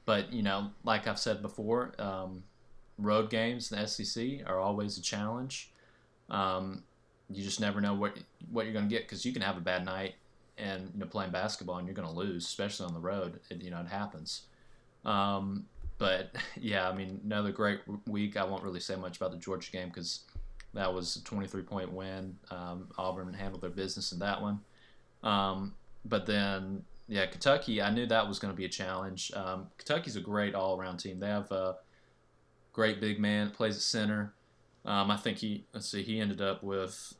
[0.04, 2.42] but you know, like I've said before, um,
[2.98, 5.70] road games in the SEC are always a challenge.
[6.30, 6.82] Um,
[7.30, 8.16] you just never know what
[8.50, 10.14] what you're going to get because you can have a bad night
[10.58, 13.40] and you know playing basketball and you're going to lose, especially on the road.
[13.50, 14.42] It, you know, it happens.
[15.04, 15.66] Um,
[15.98, 18.36] but yeah, I mean, another great week.
[18.36, 20.20] I won't really say much about the Georgia game because
[20.74, 22.36] that was a 23 point win.
[22.50, 24.60] Um, Auburn handled their business in that one.
[25.22, 29.32] Um, but then, yeah, Kentucky, I knew that was going to be a challenge.
[29.34, 31.18] Um, Kentucky's a great all around team.
[31.20, 31.76] They have a
[32.72, 34.34] great big man plays at center.
[34.84, 37.14] Um, I think he, let's see, he ended up with,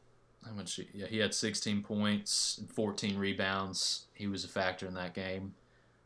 [0.45, 0.75] how much?
[0.75, 4.07] he- Yeah, he had 16 points and 14 rebounds.
[4.15, 5.55] He was a factor in that game.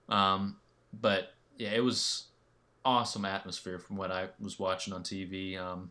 [0.09, 0.57] Um,
[0.93, 2.25] but yeah, it was
[2.85, 5.59] awesome atmosphere from what I was watching on TV.
[5.59, 5.91] Um,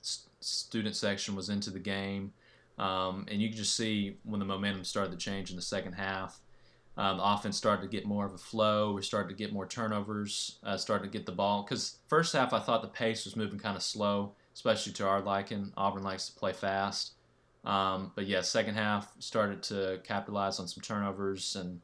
[0.00, 2.32] s- student section was into the game.
[2.78, 5.94] Um, and you could just see when the momentum started to change in the second
[5.94, 6.40] half.
[6.98, 8.92] Um, the offense started to get more of a flow.
[8.92, 10.58] We started to get more turnovers.
[10.62, 13.58] Uh, started to get the ball because first half I thought the pace was moving
[13.58, 15.72] kind of slow, especially to our liking.
[15.76, 17.12] Auburn likes to play fast,
[17.64, 21.80] um, but yeah, second half started to capitalize on some turnovers and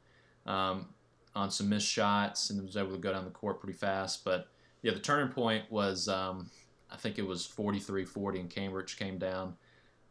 [0.46, 0.88] um,
[1.34, 4.24] on some missed shots, and was able to go down the court pretty fast.
[4.24, 4.48] But
[4.82, 6.50] yeah, the turning point was um,
[6.90, 9.56] I think it was 43-40, and Cambridge came down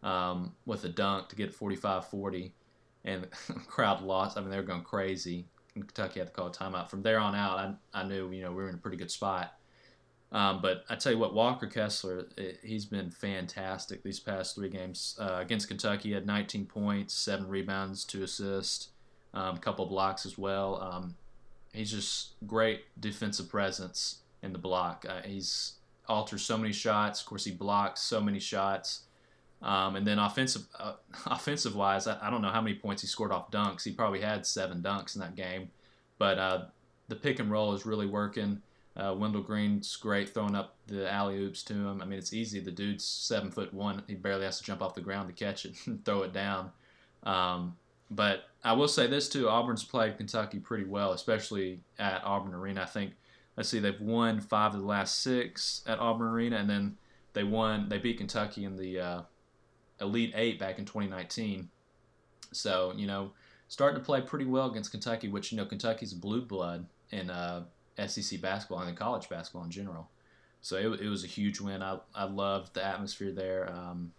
[0.04, 2.52] um, with a dunk to get 45-40,
[3.06, 4.38] and the crowd lost.
[4.38, 5.46] I mean, they were going crazy.
[5.74, 6.90] Kentucky had to call a timeout.
[6.90, 7.58] From there on out,
[7.94, 9.54] I, I knew you know we were in a pretty good spot.
[10.32, 14.70] Um, but I tell you what, Walker Kessler, eh, he's been fantastic these past three
[14.70, 16.10] games uh, against Kentucky.
[16.10, 18.90] He had 19 points, seven rebounds, two assists,
[19.34, 20.82] um, a couple blocks as well.
[20.82, 21.16] Um,
[21.74, 25.06] he's just great defensive presence in the block.
[25.08, 25.74] Uh, he's
[26.08, 27.22] alters so many shots.
[27.22, 29.02] Of course, he blocks so many shots.
[29.62, 30.94] Um, and then offensive, uh,
[31.26, 33.84] offensive wise, I, I don't know how many points he scored off dunks.
[33.84, 35.70] He probably had seven dunks in that game,
[36.18, 36.66] but uh,
[37.08, 38.62] the pick and roll is really working.
[38.98, 42.02] Uh, Wendell Green's great throwing up the alley oops to him.
[42.02, 42.60] I mean, it's easy.
[42.60, 44.04] The dude's seven foot one.
[44.08, 46.72] He barely has to jump off the ground to catch it and throw it down.
[47.24, 47.78] Um,
[48.10, 52.82] but I will say this too: Auburn's played Kentucky pretty well, especially at Auburn Arena.
[52.82, 53.14] I think.
[53.58, 56.98] Let's see, they've won five of the last six at Auburn Arena, and then
[57.34, 57.90] they won.
[57.90, 59.22] They beat Kentucky in the uh,
[60.02, 61.70] Elite Eight back in 2019.
[62.52, 63.32] So you know,
[63.68, 67.64] starting to play pretty well against Kentucky, which you know Kentucky's blue blood in uh,
[68.08, 70.10] SEC basketball and in college basketball in general.
[70.62, 71.82] So it, it was a huge win.
[71.82, 73.72] I, I loved the atmosphere there.
[73.72, 74.14] Um,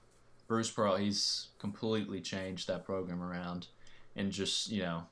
[0.49, 3.68] Bruce Pearl, he's completely changed that program around,
[4.16, 5.05] and just you know,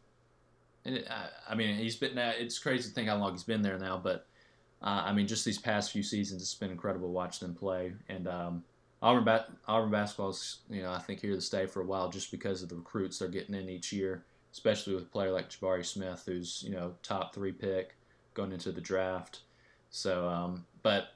[0.85, 2.19] and it, I, I mean he's been.
[2.19, 4.27] It's crazy to think how long he's been there now, but
[4.83, 7.93] uh, I mean just these past few seasons, it's been incredible to watch them play.
[8.09, 8.65] And um,
[9.03, 12.31] Auburn, ba- Auburn basketball's you know I think here to stay for a while just
[12.31, 15.85] because of the recruits they're getting in each year, especially with a player like Jabari
[15.85, 17.95] Smith, who's you know top three pick
[18.35, 19.41] going into the draft.
[19.91, 21.09] So, um, but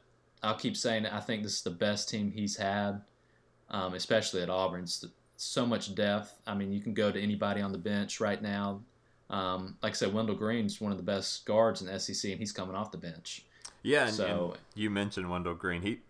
[0.43, 1.07] I'll keep saying.
[1.07, 3.03] I think this is the best team he's had,
[3.71, 4.83] um, especially at Auburn.
[4.83, 5.05] It's
[5.37, 6.41] so much depth.
[6.47, 8.81] I mean, you can go to anybody on the bench right now.
[9.31, 12.39] Um, like I said, Wendell Green's one of the best guards in the SEC, and
[12.41, 13.45] he's coming off the bench.
[13.83, 15.83] Yeah, and, So- and you mentioned Wendell Green.
[15.83, 16.01] He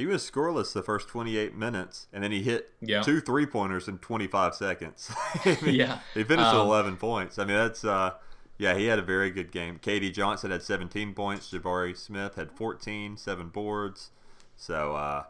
[0.00, 3.02] he was scoreless the first 28 minutes, and then he hit Yeah.
[3.02, 5.10] two three pointers in 25 seconds.
[5.44, 5.98] I mean, Yeah.
[6.14, 7.38] he finished with Um, 11 points.
[7.38, 8.14] I mean, that's uh,
[8.56, 9.78] yeah, he had a very good game.
[9.78, 11.50] KD Johnson had 17 points.
[11.50, 14.10] Jabari Smith had 14, seven boards.
[14.56, 15.24] So uh,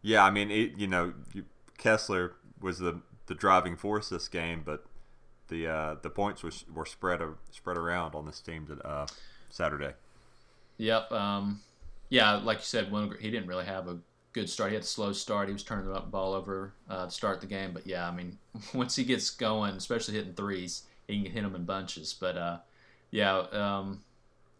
[0.00, 1.12] yeah, I mean, it, you know,
[1.76, 4.86] Kessler was the the driving force this game, but
[5.48, 9.06] the uh, the points was, were spread a, spread around on this team to, uh,
[9.50, 9.92] Saturday.
[10.78, 11.12] Yep.
[11.12, 11.60] Um,
[12.08, 13.98] yeah, like you said, he didn't really have a
[14.32, 14.70] good start.
[14.70, 15.48] He had a slow start.
[15.48, 17.72] He was turning the ball over uh, to start the game.
[17.72, 18.38] But yeah, I mean,
[18.74, 22.14] once he gets going, especially hitting threes, he can hit them in bunches.
[22.18, 22.58] But uh,
[23.10, 24.04] yeah, um,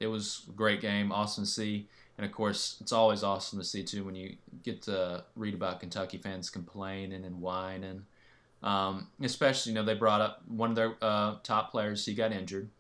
[0.01, 1.13] it was a great game.
[1.13, 1.89] Awesome to see.
[2.19, 5.81] And of course, it's always awesome to see too when you get to read about
[5.81, 8.07] Kentucky fans complaining and whining.
[8.63, 12.07] Um, especially, you know, they brought up one of their uh, top players.
[12.07, 12.71] He got injured,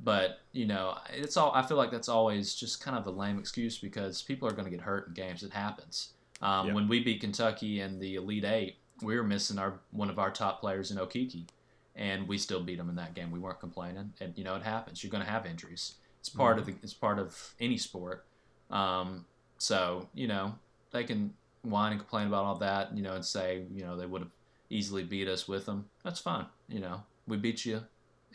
[0.00, 1.52] but you know, it's all.
[1.54, 4.64] I feel like that's always just kind of a lame excuse because people are going
[4.64, 5.42] to get hurt in games.
[5.42, 6.12] It happens.
[6.42, 6.74] Um, Yeah.
[6.74, 10.30] When we beat Kentucky in the Elite Eight, we were missing our one of our
[10.30, 11.46] top players in Okeke,
[11.94, 13.30] and we still beat them in that game.
[13.30, 15.02] We weren't complaining, and you know, it happens.
[15.02, 15.94] You're going to have injuries.
[16.20, 16.74] It's part of the.
[16.82, 18.26] It's part of any sport.
[18.70, 19.24] Um,
[19.58, 20.54] so you know,
[20.90, 21.32] they can
[21.62, 24.30] whine and complain about all that, you know, and say, you know, they would have
[24.70, 25.86] easily beat us with them.
[26.04, 26.46] That's fine.
[26.68, 27.82] You know, we beat you,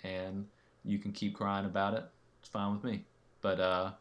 [0.04, 0.48] and
[0.84, 2.04] you can keep crying about it.
[2.40, 3.06] It's fine with me.
[3.42, 3.92] But uh,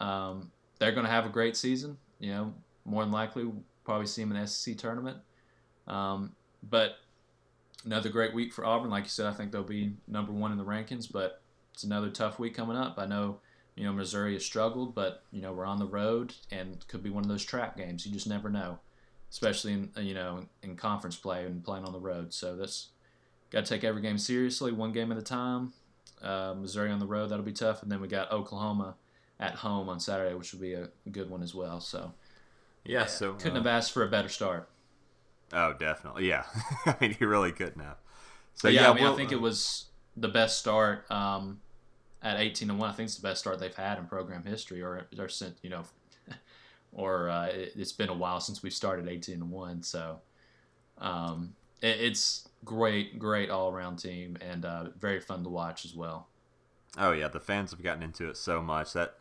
[0.00, 1.98] um, they're going to have a great season.
[2.18, 5.18] You know, more than likely, we'll probably see them in the SEC tournament.
[5.86, 6.32] Um,
[6.62, 6.96] but
[7.84, 8.90] another great week for Auburn.
[8.90, 11.10] Like you said, I think they'll be number one in the rankings.
[11.10, 12.94] But it's another tough week coming up.
[12.98, 13.38] I know
[13.76, 17.10] you know Missouri has struggled, but you know we're on the road and could be
[17.10, 18.06] one of those trap games.
[18.06, 18.78] You just never know,
[19.30, 22.32] especially in you know in conference play and playing on the road.
[22.32, 22.88] So that's
[23.50, 25.72] got to take every game seriously, one game at a time.
[26.24, 28.96] Uh, Missouri on the road that'll be tough, and then we got Oklahoma
[29.38, 31.80] at home on Saturday, which will be a good one as well.
[31.80, 32.12] So
[32.84, 34.68] Yeah, so couldn't uh, have asked for a better start.
[35.52, 36.28] Oh, definitely.
[36.28, 36.44] Yeah,
[36.86, 37.98] I mean, he really couldn't have.
[38.54, 41.60] So But yeah, I mean, we'll- I think it was the best start um,
[42.22, 42.88] at 18 and one.
[42.88, 45.70] I think it's the best start they've had in program history, or or since you
[45.70, 45.82] know,
[46.92, 49.82] or uh, it, it's been a while since we started 18 and one.
[49.82, 50.20] So
[50.98, 51.54] um,
[51.88, 56.28] it's great, great all around team, and uh, very fun to watch as well.
[56.96, 59.14] Oh yeah, the fans have gotten into it so much that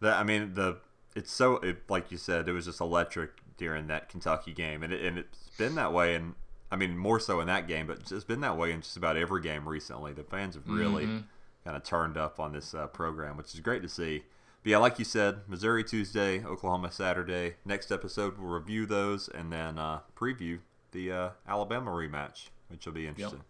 [0.00, 0.78] that I mean the
[1.14, 4.92] it's so it, like you said it was just electric during that Kentucky game and
[4.92, 6.34] it, and it's been that way and
[6.70, 9.16] I mean more so in that game but it's been that way in just about
[9.16, 10.12] every game recently.
[10.12, 11.24] The fans have really Mhm.
[11.64, 14.24] kind of turned up on this uh, program, which is great to see.
[14.62, 17.56] But yeah, like you said, Missouri Tuesday, Oklahoma Saturday.
[17.64, 20.58] Next episode we'll review those and then uh, preview
[20.96, 23.42] the uh, Alabama rematch, which will be interesting.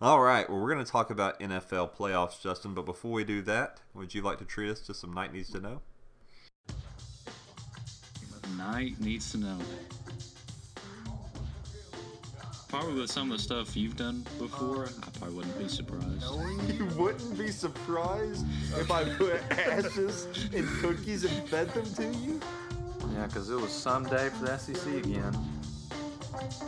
[0.00, 2.74] All right, well, we're going to talk about NFL playoffs, Justin.
[2.74, 5.50] But before we do that, would you like to treat us to some Night Needs
[5.50, 5.80] to Know?
[8.56, 9.58] Knight needs to know.
[12.68, 16.24] Probably with some of the stuff you've done before, I probably wouldn't be surprised.
[16.74, 18.44] You wouldn't be surprised
[18.76, 22.40] if I put ashes in cookies and fed them to you?
[23.14, 25.36] Yeah, because it was someday for the SEC again.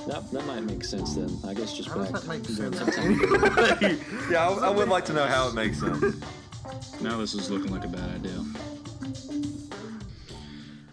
[0.06, 1.30] That, that might make sense then.
[1.46, 2.78] I guess just How does back that make sense?
[2.78, 2.92] that
[3.80, 4.00] time.
[4.30, 6.16] yeah, I, I would like to know how it makes sense.
[7.00, 8.44] Now this is looking like a bad idea.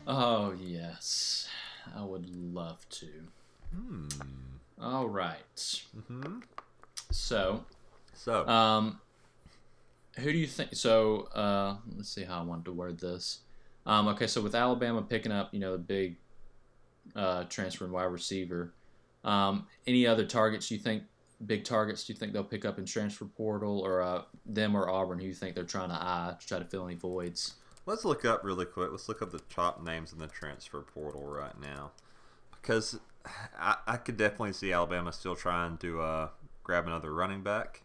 [0.05, 1.47] Oh yes,
[1.95, 3.07] I would love to.
[3.75, 4.07] Hmm.
[4.81, 5.81] All right.
[5.97, 6.39] Mm-hmm.
[7.11, 7.63] So,
[8.13, 8.99] So, um,
[10.17, 10.69] who do you think?
[10.75, 13.39] So, uh, let's see how I want to word this.
[13.85, 16.17] Um, okay, so with Alabama picking up, you know, the big
[17.15, 18.73] uh, transfer and wide receiver,
[19.23, 21.03] um, any other targets you think,
[21.45, 24.89] big targets, do you think they'll pick up in transfer portal, or uh, them or
[24.89, 25.19] Auburn?
[25.19, 27.55] Who you think they're trying to eye to try to fill any voids?
[27.87, 28.91] let's look up really quick.
[28.91, 31.91] Let's look up the top names in the transfer portal right now.
[32.51, 32.99] Because
[33.57, 36.29] I, I could definitely see Alabama still trying to uh,
[36.63, 37.81] grab another running back.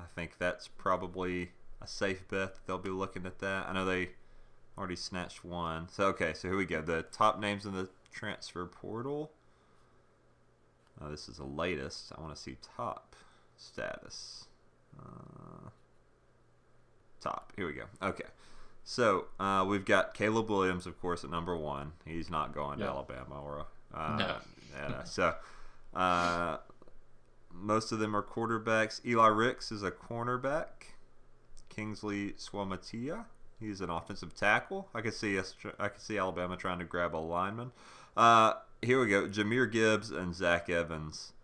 [0.00, 2.56] I think that's probably a safe bet.
[2.66, 3.68] They'll be looking at that.
[3.68, 4.10] I know they
[4.76, 5.88] already snatched one.
[5.90, 6.80] So, okay, so here we go.
[6.80, 9.32] The top names in the transfer portal.
[11.00, 12.12] Oh, this is the latest.
[12.16, 13.14] I want to see top
[13.56, 14.46] status.
[14.98, 15.70] Uh,
[17.20, 17.52] top.
[17.56, 17.84] Here we go.
[18.02, 18.24] Okay.
[18.84, 21.92] So uh, we've got Caleb Williams, of course, at number one.
[22.04, 24.36] He's not going to Alabama or uh, No.
[24.76, 25.34] yeah, so
[25.94, 26.56] uh,
[27.52, 29.04] most of them are quarterbacks.
[29.04, 30.94] Eli Ricks is a cornerback.
[31.68, 33.26] Kingsley Suamataia,
[33.60, 34.88] he's an offensive tackle.
[34.94, 35.38] I could see.
[35.78, 37.72] I could see Alabama trying to grab a lineman.
[38.18, 39.28] Uh, here we go.
[39.28, 41.34] Jahmyr Gibbs and Zach Evans.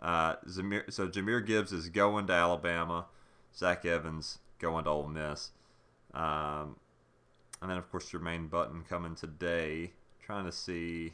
[0.00, 3.04] Uh, Zamir, so Jahmyr Gibbs is going to Alabama.
[3.54, 5.50] Zach Evans going to Ole Miss.
[6.14, 6.76] Um,
[7.60, 9.92] and then of course Jermaine Burton coming today.
[10.22, 11.12] Trying to see.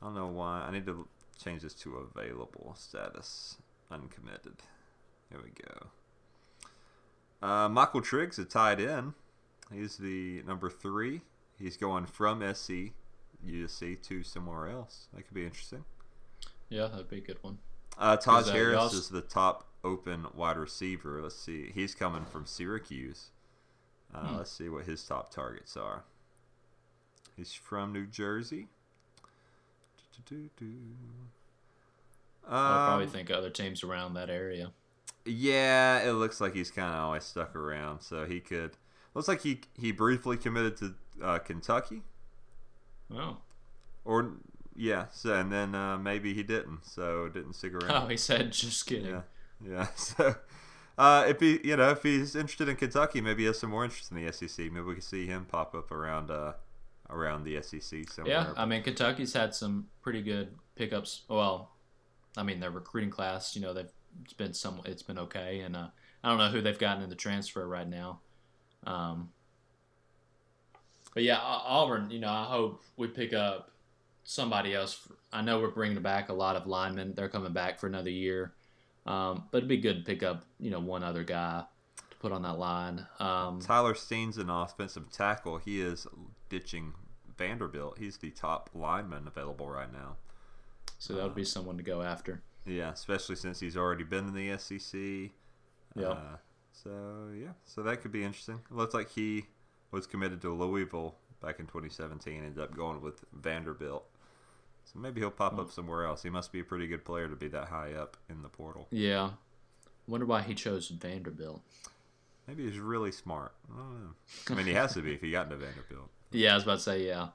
[0.00, 0.64] I don't know why.
[0.66, 1.06] I need to
[1.38, 3.58] change this to available status.
[3.90, 4.56] Uncommitted.
[5.30, 7.46] Here we go.
[7.46, 9.12] Uh, Michael Triggs, a tight end.
[9.70, 11.20] He's the number three.
[11.58, 12.92] He's going from SC
[13.44, 15.08] USC to somewhere else.
[15.14, 15.84] That could be interesting.
[16.68, 17.58] Yeah, that'd be a good one.
[17.98, 21.22] Uh, Taj Harris is the top open wide receiver.
[21.22, 21.70] Let's see.
[21.74, 23.30] He's coming from Syracuse.
[24.14, 24.36] Uh, Hmm.
[24.36, 26.04] Let's see what his top targets are.
[27.36, 28.68] He's from New Jersey.
[32.48, 34.72] I'll probably Um, think other teams around that area.
[35.24, 38.76] Yeah, it looks like he's kind of always stuck around, so he could.
[39.14, 42.02] Looks like he he briefly committed to uh, Kentucky,
[43.14, 43.36] Oh.
[44.04, 44.32] or
[44.74, 48.04] yeah, so and then uh, maybe he didn't, so didn't stick around.
[48.04, 49.06] Oh, he said, just kidding.
[49.06, 49.22] Yeah,
[49.66, 49.86] yeah.
[49.96, 50.36] So
[50.98, 53.84] uh, if he, you know, if he's interested in Kentucky, maybe he has some more
[53.84, 54.58] interest in the SEC.
[54.58, 56.54] Maybe we can see him pop up around uh,
[57.10, 58.34] around the SEC somewhere.
[58.34, 61.22] Yeah, I mean Kentucky's had some pretty good pickups.
[61.28, 61.70] Well,
[62.36, 63.92] I mean their recruiting class, you know, they've
[64.24, 65.88] it's been some it's been okay, and uh,
[66.24, 68.20] I don't know who they've gotten in the transfer right now.
[68.86, 69.30] Um,
[71.16, 73.70] but yeah, Auburn, you know, I hope we pick up
[74.24, 75.08] somebody else.
[75.32, 78.52] I know we're bringing back a lot of linemen; they're coming back for another year.
[79.06, 81.64] Um, but it'd be good to pick up, you know, one other guy
[82.10, 83.06] to put on that line.
[83.18, 85.56] Um, Tyler Steen's an offensive tackle.
[85.56, 86.06] He is
[86.50, 86.92] ditching
[87.38, 87.96] Vanderbilt.
[87.96, 90.16] He's the top lineman available right now.
[90.98, 92.42] so that would be someone to go after.
[92.66, 95.00] Yeah, especially since he's already been in the SEC.
[95.94, 96.08] Yeah.
[96.08, 96.36] Uh,
[96.72, 96.90] so
[97.34, 98.60] yeah, so that could be interesting.
[98.70, 99.46] It looks like he
[99.90, 102.44] was committed to Louisville back in 2017.
[102.44, 104.04] Ended up going with Vanderbilt.
[104.84, 106.22] So maybe he'll pop up somewhere else.
[106.22, 108.86] He must be a pretty good player to be that high up in the portal.
[108.90, 109.30] Yeah.
[110.06, 111.60] Wonder why he chose Vanderbilt.
[112.46, 113.52] Maybe he's really smart.
[113.72, 114.10] I don't know.
[114.50, 116.10] I mean, he has to be if he got into Vanderbilt.
[116.32, 117.28] Yeah, I was about to say yeah.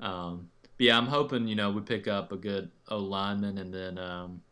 [0.00, 3.72] Um, but yeah, I'm hoping you know we pick up a good O lineman and
[3.72, 4.42] then um,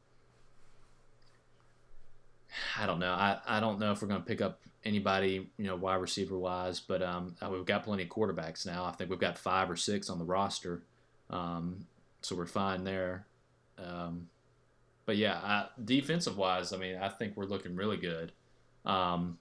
[2.78, 3.12] I don't know.
[3.12, 6.38] I, I don't know if we're going to pick up anybody you know wide receiver
[6.38, 8.84] wise, but um, uh, we've got plenty of quarterbacks now.
[8.84, 10.84] I think we've got five or six on the roster,
[11.28, 11.86] um,
[12.22, 13.26] so we're fine there.
[13.78, 14.28] Um,
[15.04, 18.32] but yeah, I, defensive wise, I mean, I think we're looking really good.
[18.84, 19.38] Um,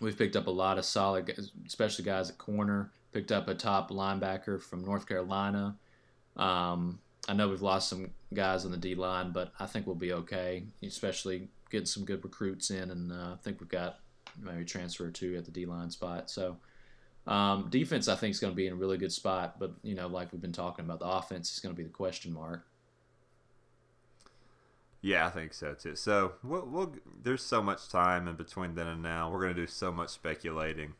[0.00, 1.34] we've picked up a lot of solid,
[1.66, 2.92] especially guys at corner.
[3.12, 5.76] Picked up a top linebacker from North Carolina.
[6.36, 9.94] Um, I know we've lost some guys on the D line, but I think we'll
[9.94, 14.00] be okay, especially getting some good recruits in, and uh, I think we've got
[14.40, 16.30] maybe transfer two at the D line spot.
[16.30, 16.56] So
[17.26, 19.94] um, defense, I think, is going to be in a really good spot, but you
[19.94, 22.66] know, like we've been talking about, the offense is going to be the question mark.
[25.04, 25.96] Yeah, I think so too.
[25.96, 29.30] So we'll, we'll there's so much time in between then and now.
[29.30, 30.94] We're gonna do so much speculating,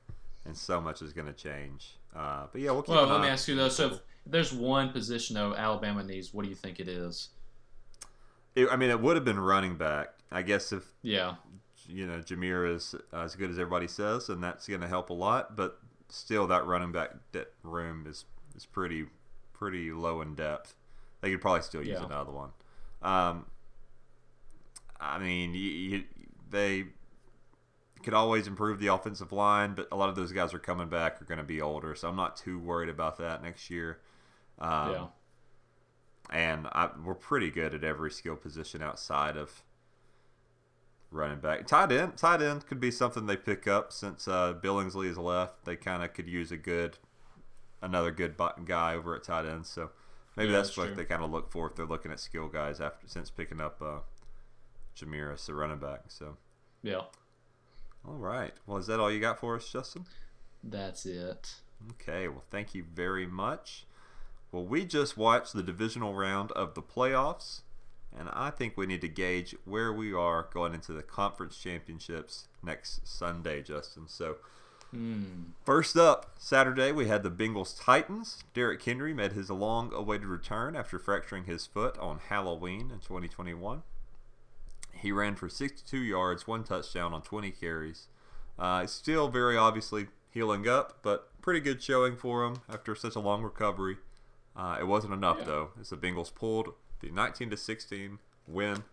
[0.44, 1.96] and so much is gonna change.
[2.14, 2.94] Uh, but yeah, we'll keep.
[2.94, 3.70] Well, let me ask you though.
[3.70, 7.30] So, if there's one position though Alabama needs, what do you think it is?
[8.54, 10.08] It, I mean, it would have been running back.
[10.30, 11.36] I guess if Yeah.
[11.88, 15.10] You know Jahmyr is uh, as good as everybody says, and that's going to help
[15.10, 15.54] a lot.
[15.56, 15.78] But
[16.08, 18.24] still, that running back de- room is
[18.56, 19.06] is pretty
[19.52, 20.74] pretty low in depth.
[21.20, 22.04] They could probably still use Yeah.
[22.06, 22.50] another one.
[23.02, 23.46] Um,
[25.00, 26.04] I mean, you, you,
[26.50, 26.84] they
[28.02, 31.20] could always improve the offensive line, but a lot of those guys are coming back
[31.20, 33.98] are going to be older, so I'm not too worried about that next year.
[34.58, 35.06] Um, Yeah.
[36.30, 39.62] and I, we're pretty good at every skill position outside of
[41.14, 41.66] running back.
[41.66, 45.64] Tight end, tight end could be something they pick up since uh, Billingsley has left.
[45.64, 46.98] They kind of could use a good,
[47.80, 48.34] another good
[48.64, 49.66] guy over at tight end.
[49.66, 49.90] So
[50.36, 50.94] maybe Yeah, that's, that's what true.
[50.96, 53.80] they kind of look for if they're looking at skill guys after since picking up
[53.80, 54.00] uh,
[54.96, 56.02] Jahmyr the running back.
[56.08, 56.36] So
[56.82, 57.02] Yeah.
[58.06, 60.06] all right, well is that all you got for us, Justin?
[60.62, 61.56] That's it.
[61.92, 63.86] Okay, well, thank you very much.
[64.50, 67.62] Well, we just watched the divisional round of the playoffs,
[68.18, 72.48] and I think we need to gauge where we are going into the conference championships
[72.62, 74.08] next Sunday, Justin.
[74.08, 74.36] So,
[74.90, 75.46] Hmm.
[75.64, 78.44] first up, Saturday, we had the Bengals Titans.
[78.54, 83.82] Derrick Henry made his long awaited return after fracturing his foot on Halloween in 2021.
[84.92, 88.06] He ran for 62 yards, one touchdown on 20 carries.
[88.56, 93.20] Uh, still very obviously healing up, but pretty good showing for him after such a
[93.20, 93.96] long recovery.
[94.54, 95.44] Uh, it wasn't enough Yeah.
[95.44, 96.72] though, as the Bengals pulled
[97.04, 98.84] the 19 to 16 win.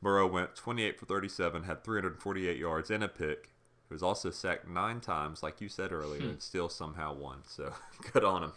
[0.00, 3.50] Burrow went 28 for 37, had 348 yards and a pick.
[3.88, 6.28] He was also sacked nine times, like you said earlier, Hmm.
[6.28, 7.38] and still somehow won.
[7.46, 7.72] So
[8.12, 8.52] good on him.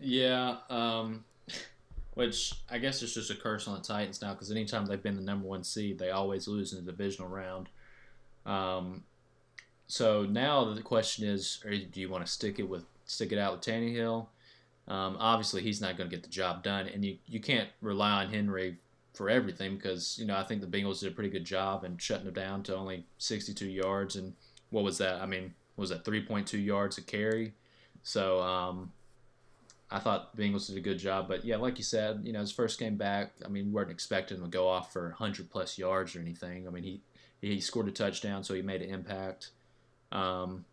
[0.00, 0.56] Yeah.
[0.68, 1.24] Um,
[2.14, 5.16] which I guess it's just a curse on the Titans now because anytime they've been
[5.16, 7.68] the number one seed, they always lose in the divisional round.
[8.44, 9.04] Um,
[9.86, 11.62] so now the question is,
[11.92, 14.26] do you want to stick it with stick it out with Tannehill?
[14.88, 18.24] Um, obviously, he's not going to get the job done, and you, you can't rely
[18.24, 18.78] on Henry
[19.14, 21.98] for everything because you know I think the Bengals did a pretty good job in
[21.98, 24.32] shutting him down to only 62 yards and
[24.70, 25.20] what was that?
[25.20, 27.54] I mean, was that 3.2 yards a carry?
[28.02, 28.92] So um,
[29.90, 32.40] I thought the Bengals did a good job, but yeah, like you said, you know,
[32.40, 35.50] his first game back, I mean, we weren't expecting him to go off for 100
[35.50, 36.66] plus yards or anything.
[36.66, 37.00] I mean, he
[37.40, 39.50] he scored a touchdown, so he made an impact.
[40.10, 40.64] Um,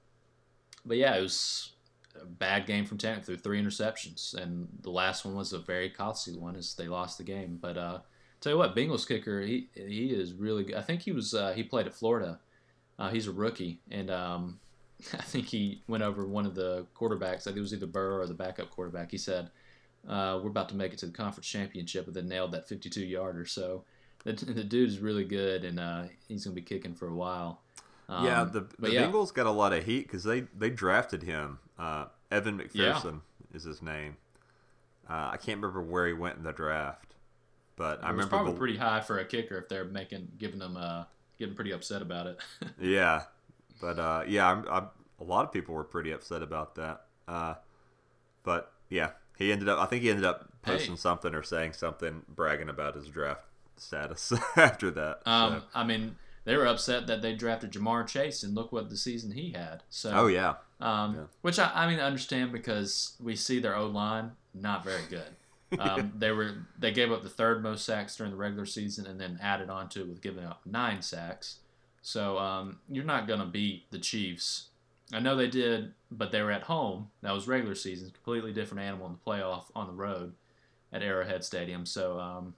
[0.84, 1.74] but yeah, it was
[2.22, 5.89] a bad game from Tank threw three interceptions, and the last one was a very
[5.89, 7.57] costly one as they lost the game.
[7.61, 7.99] But uh,
[8.41, 10.76] tell you what, Bengals kicker, he he is really good.
[10.76, 12.39] I think he was uh, he played at Florida.
[12.97, 14.59] Uh, he's a rookie, and um,
[15.13, 17.41] I think he went over one of the quarterbacks.
[17.41, 19.11] I think it was either Burrow or the backup quarterback.
[19.11, 19.49] He said,
[20.07, 23.01] uh, "We're about to make it to the conference championship," and then nailed that 52
[23.01, 23.45] yarder.
[23.45, 23.84] So
[24.24, 27.61] the, the dude is really good, and uh, he's gonna be kicking for a while.
[28.07, 29.03] Um, yeah, the, the yeah.
[29.03, 31.59] Bengals got a lot of heat because they they drafted him.
[31.78, 33.22] Uh, Evan McPherson
[33.54, 34.18] is his name.
[35.10, 37.14] Uh, I can't remember where he went in the draft,
[37.76, 40.60] but I it was remember probably pretty high for a kicker if they're making giving
[40.60, 41.04] them uh,
[41.38, 42.38] getting pretty upset about it.
[42.82, 43.24] yeah,
[43.80, 44.88] but uh, yeah, I'm, I'm,
[45.20, 47.06] a lot of people were pretty upset about that.
[47.28, 47.56] Uh,
[48.44, 49.80] but yeah, he ended up.
[49.80, 50.98] I think he ended up posting Hey.
[50.98, 53.42] something or saying something bragging about his draft
[53.78, 55.22] status after that.
[55.26, 55.64] Um, so.
[55.76, 56.16] I mean,
[56.46, 59.84] they were upset that they drafted Ja'Marr Chase, and look what the season he had.
[59.89, 61.24] So, Oh yeah, um, Yeah.
[61.41, 65.28] which I, I mean, I understand because we see their O line not very good.
[65.80, 69.20] Um, they were they gave up the third most sacks during the regular season, and
[69.20, 71.58] then added on to it with giving up nine sacks.
[72.02, 74.68] So um, you're not gonna beat the Chiefs.
[75.12, 77.10] I know they did, but they were at home.
[77.24, 80.34] That was regular season, completely different animal in the playoff on the road
[80.93, 81.86] at Arrowhead Stadium.
[81.86, 82.54] So um,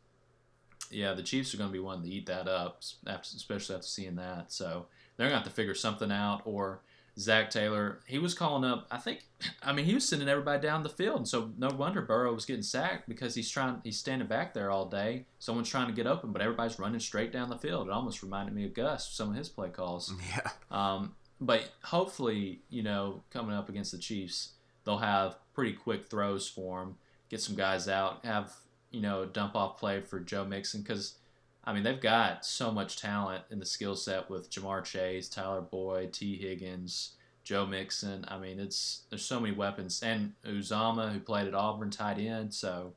[0.91, 3.87] yeah, the Chiefs are going to be wanting to eat that up, after, especially after
[3.87, 4.51] seeing that.
[4.51, 6.41] So they're going to have to figure something out.
[6.45, 6.81] Or
[7.19, 8.87] Zac Taylor, he was calling up.
[8.91, 9.23] I think,
[9.63, 12.45] I mean, he was sending everybody down the field, and so no wonder Burrow was
[12.45, 15.25] getting sacked because he's trying, he's standing back there all day.
[15.39, 17.87] Someone's trying to get open, but everybody's running straight down the field.
[17.87, 20.13] It almost reminded me of Gus, some of his play calls.
[20.29, 24.51] yeah, Um, but hopefully, you know, coming up against the Chiefs,
[24.85, 26.95] they'll have pretty quick throws for him.
[27.29, 28.23] Get some guys out.
[28.25, 28.53] Have
[28.91, 31.15] you know dump off play for Joe Mixon because,
[31.63, 35.61] I mean, they've got so much talent in the skill set with Ja'Marr Chase, Tyler
[35.61, 38.25] Boyd, Tee Higgins, Joe Mixon.
[38.27, 42.53] I mean, it's there's so many weapons and Uzomah who played at Auburn tight end.
[42.53, 42.93] So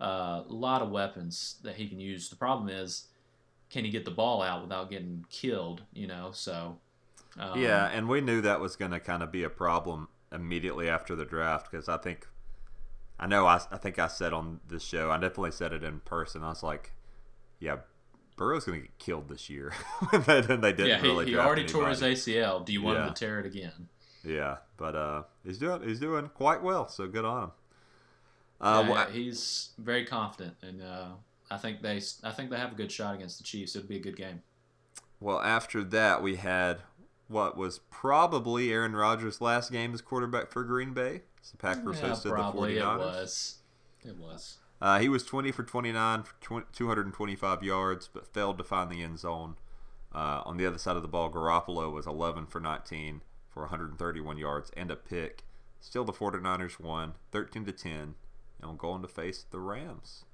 [0.00, 2.28] uh, a lot of weapons that he can use.
[2.28, 3.06] The problem is,
[3.70, 5.82] can he get the ball out without getting killed?
[5.92, 6.78] You know, so.
[7.38, 10.88] Um, yeah, and we knew that was going to kind of be a problem immediately
[10.88, 12.26] after the draft because I think,
[13.22, 16.00] I know I, I think I said on this show, I definitely said it in
[16.00, 16.42] person.
[16.42, 16.92] I was like,
[17.60, 17.76] yeah,
[18.36, 19.72] Burrow's going to get killed this year.
[20.12, 22.00] and then they didn't yeah, he, really he already tore his.
[22.02, 22.64] ACL.
[22.66, 23.06] Do you want Yeah.
[23.06, 23.88] him to tear it again?
[24.24, 27.50] Yeah, but uh, he's doing he's doing quite well, so good on him.
[28.60, 31.06] Uh, Yeah, wha- he's very confident, and uh,
[31.50, 33.76] I think they I think they have a good shot against the Chiefs.
[33.76, 34.42] It'll be a good game.
[35.20, 36.78] Well, after that, we had
[37.28, 41.22] what was probably Aaron Rodgers' last game as quarterback for Green Bay.
[41.42, 42.98] So the Packers yeah, hosted probably the it 49ers.
[42.98, 43.58] was.
[44.04, 44.58] It was.
[44.80, 49.02] Uh, he was 20 for 29 for 20, 225 yards, but failed to find the
[49.02, 49.56] end zone.
[50.14, 54.38] Uh, on the other side of the ball, Garoppolo was 11 for 19 for 131
[54.38, 55.44] yards and a pick.
[55.80, 58.14] Still, the 49ers won 13 to 10 and
[58.62, 60.24] will go on to face the Rams.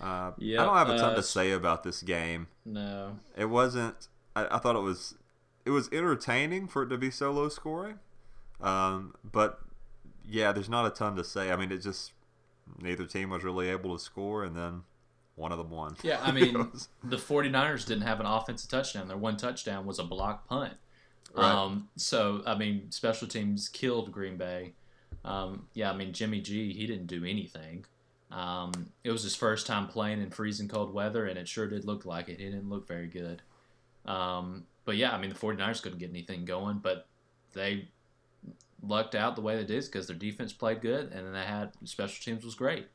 [0.00, 2.48] Uh, Yeah, I don't have a ton uh, to say about this game.
[2.64, 3.18] No.
[3.36, 4.08] It wasn't.
[4.34, 5.14] I, I thought it was.
[5.64, 7.98] It was entertaining for it to be so low scoring,
[8.60, 9.60] um, but
[10.28, 11.50] yeah, there's not a ton to say.
[11.50, 12.12] I mean, it just
[12.80, 14.82] neither team was really able to score, and then
[15.36, 15.96] one of them won.
[16.02, 19.08] Yeah, I mean, was- the 49ers didn't have an offensive touchdown.
[19.08, 20.74] Their one touchdown was a block punt.
[21.34, 21.44] Right.
[21.50, 24.74] Um, so, I mean, special teams killed Green Bay.
[25.24, 27.86] Um, yeah, I mean, Jimmy G, he didn't do anything.
[28.30, 28.72] Um,
[29.02, 32.04] it was his first time playing in freezing cold weather, and it sure did look
[32.04, 32.38] like it.
[32.38, 33.42] He didn't look very good.
[34.06, 37.06] Um, but yeah, I mean, the 49ers couldn't get anything going, but
[37.52, 37.88] they
[38.82, 41.72] lucked out the way they did because their defense played good, and then they had
[41.84, 42.88] special teams was great.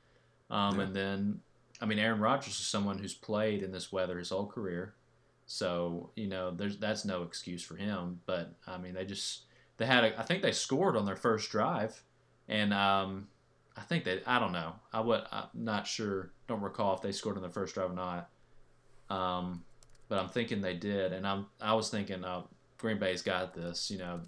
[0.49, 0.85] Um, Yeah.
[0.85, 1.39] And then,
[1.81, 4.93] I mean, Aaron Rodgers is someone who's played in this weather his whole career,
[5.45, 8.21] so you know, there's that's no excuse for him.
[8.25, 9.45] But I mean, they just
[9.77, 12.03] they had a, I think they scored on their first drive,
[12.47, 13.27] and um,
[13.77, 17.11] I think they I don't know I would I'm not sure don't recall if they
[17.11, 18.29] scored on their first drive or not.
[19.09, 19.63] Um,
[20.07, 22.41] but I'm thinking they did, and I'm I was thinking uh,
[22.77, 23.89] Green Bay's got this.
[23.89, 24.21] You know,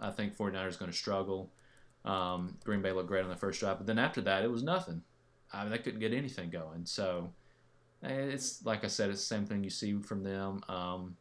[0.00, 1.50] I think 49ers going to struggle.
[2.04, 4.62] Um, Green Bay looked great on the first drive, but then after that, it was
[4.62, 5.02] nothing.
[5.52, 6.84] I mean, they couldn't get anything going.
[6.84, 7.32] So
[8.02, 10.60] eh, it's like I said, it's the same thing you see from them.
[10.68, 11.16] Um,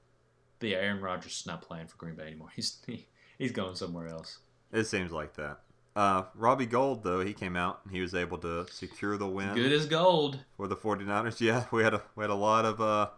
[0.59, 2.49] but yeah, Aaron Rodgers is not playing for Green Bay anymore.
[2.55, 3.07] He's he,
[3.37, 4.39] he's going somewhere else.
[4.71, 5.59] it seems like that.
[5.95, 9.55] Uh, Robbie Gould, though, he came out and he was able to secure the win.
[9.55, 10.39] Good as gold.
[10.55, 11.39] for the 49ers.
[11.41, 13.09] Yeah, we had a we had a lot of uh,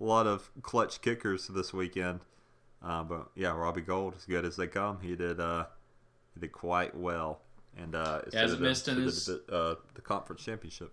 [0.00, 2.20] a lot of clutch kickers this weekend.
[2.82, 5.66] Uh, but yeah, Robbie Gould, as good as they come, he did uh,
[6.34, 7.40] he did quite well.
[7.76, 10.92] and uh, Hasn't missed in his- the, uh, the conference championship.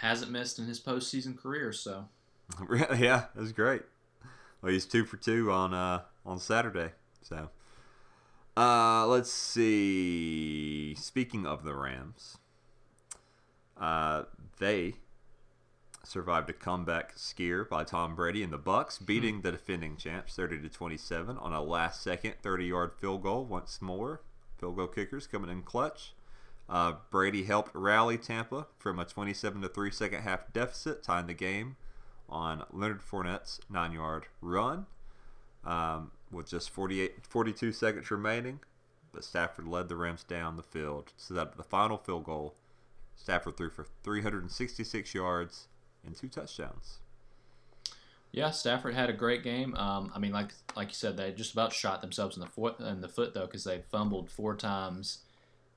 [0.00, 2.08] Hasn't missed in his postseason career, so
[2.96, 3.82] yeah, it was great.
[4.62, 6.92] Well, he's two for two on uh, on Saturday.
[7.22, 7.50] So,
[8.56, 10.94] uh, let's see.
[10.96, 12.38] Speaking of the Rams,
[13.80, 14.24] uh,
[14.58, 14.94] they
[16.02, 20.58] survived a comeback scare by Tom Brady and the Bucks, beating the defending champs thirty
[20.60, 23.44] to twenty seven on a last second thirty yard field goal.
[23.44, 24.22] Once more,
[24.58, 26.12] field goal kickers coming in clutch.
[26.68, 31.34] Uh, Brady helped rally Tampa from a 27 to 3 second half deficit, tying the
[31.34, 31.74] game
[32.28, 34.86] on Leonard Fournette's nine yard run
[35.64, 38.60] um, with just 48, 42 seconds remaining.
[39.12, 41.12] But Stafford led the Rams down the field.
[41.16, 42.54] So that the final field goal,
[43.16, 45.66] Stafford threw for 366 yards
[46.04, 46.98] and two touchdowns.
[48.32, 49.74] Yeah, Stafford had a great game.
[49.74, 52.78] Um, I mean, like like you said, they just about shot themselves in the foot
[52.78, 55.18] in the foot though, because they fumbled four times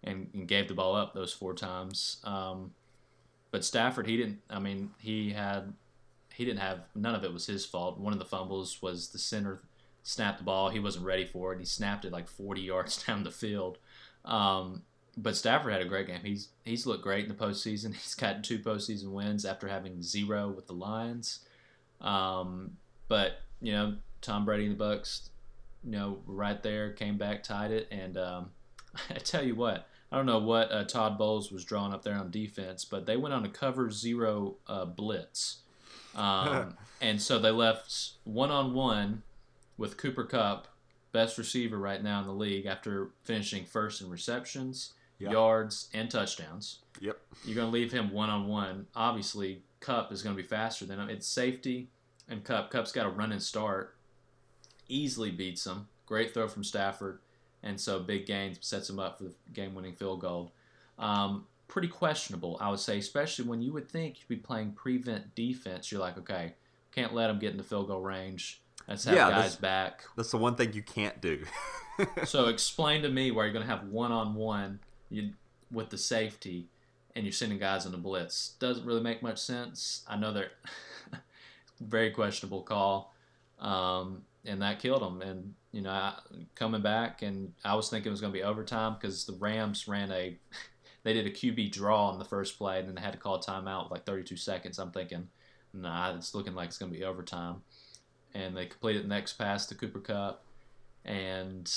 [0.03, 2.17] and, and gave the ball up those four times.
[2.23, 2.73] Um,
[3.49, 4.39] but Stafford, he didn't.
[4.49, 5.73] I mean, he had
[6.33, 7.99] he didn't have none of it was his fault.
[7.99, 9.61] One of the fumbles was the center
[10.03, 10.69] snapped the ball.
[10.69, 11.59] He wasn't ready for it.
[11.59, 13.77] He snapped it like 40 yards down the field.
[14.25, 14.83] Um,
[15.15, 16.21] but Stafford had a great game.
[16.23, 17.93] He's he's looked great in the postseason.
[17.93, 21.39] He's got two postseason wins after having zero with the Lions.
[22.01, 25.29] Um, but you know, Tom Brady and the Bucks,
[25.83, 28.51] you know, right there, came back, tied it, and um,
[29.09, 32.15] I tell you what, I don't know what uh, Todd Bowles was drawing up there
[32.15, 35.59] on defense, but they went on a cover zero uh, blitz,
[36.15, 39.23] um, and so they left one on one
[39.77, 40.67] with Cooper Kupp,
[41.11, 45.31] best receiver right now in the league, after finishing first in receptions, Yeah.
[45.31, 46.79] yards, and touchdowns.
[46.99, 47.17] Yep.
[47.45, 48.87] You're going to leave him one on one.
[48.95, 51.09] Obviously, Kupp is going to be faster than him.
[51.09, 51.89] It's safety
[52.27, 52.71] and Kupp.
[52.71, 53.95] Kupp's got a run and start.
[54.89, 55.87] Easily beats him.
[56.05, 57.19] Great throw from Stafford.
[57.61, 60.51] And so big gains sets him up for the game winning field goal.
[60.99, 65.33] Um, pretty questionable, I would say, especially when you would think you'd be playing prevent
[65.35, 65.91] defense.
[65.91, 66.53] You're like, okay,
[66.91, 68.61] can't let him get in the field goal range.
[68.87, 70.03] Let's have Yeah, guys that's- back.
[70.17, 71.45] That's the one thing you can't do.
[72.25, 74.79] so explain to me why you're going to have one on one
[75.71, 76.67] with the safety
[77.15, 78.53] and you're sending guys the blitz.
[78.59, 80.03] Doesn't really make much sense.
[80.07, 80.51] I know they're
[81.79, 83.13] very questionable call,
[83.59, 85.21] um, and that killed them.
[85.21, 86.15] And you know, I,
[86.55, 89.87] coming back, and I was thinking it was going to be overtime because the Rams
[89.87, 90.37] ran a
[91.03, 93.39] they did a QB draw on the first play, and then they had to call
[93.39, 94.79] timeout with like 32 seconds.
[94.79, 95.27] I'm thinking,
[95.73, 97.61] nah, it's looking like it's going to be overtime.
[98.33, 100.43] And they completed the next pass to Cooper Kupp,
[101.05, 101.71] and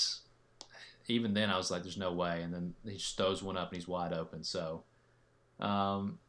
[1.07, 3.69] even then I was like, "There's no way." And then he just throws one up
[3.71, 4.43] and he's wide open.
[4.43, 4.83] So,
[5.59, 6.19] um,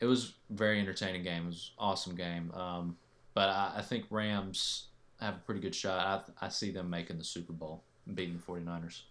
[0.00, 1.44] it was very entertaining game.
[1.44, 2.50] It was an awesome game.
[2.52, 2.96] Um,
[3.34, 4.86] but I, I think Rams
[5.20, 6.24] have a pretty good shot.
[6.40, 9.02] I, I see them making the Super Bowl and beating the 49ers.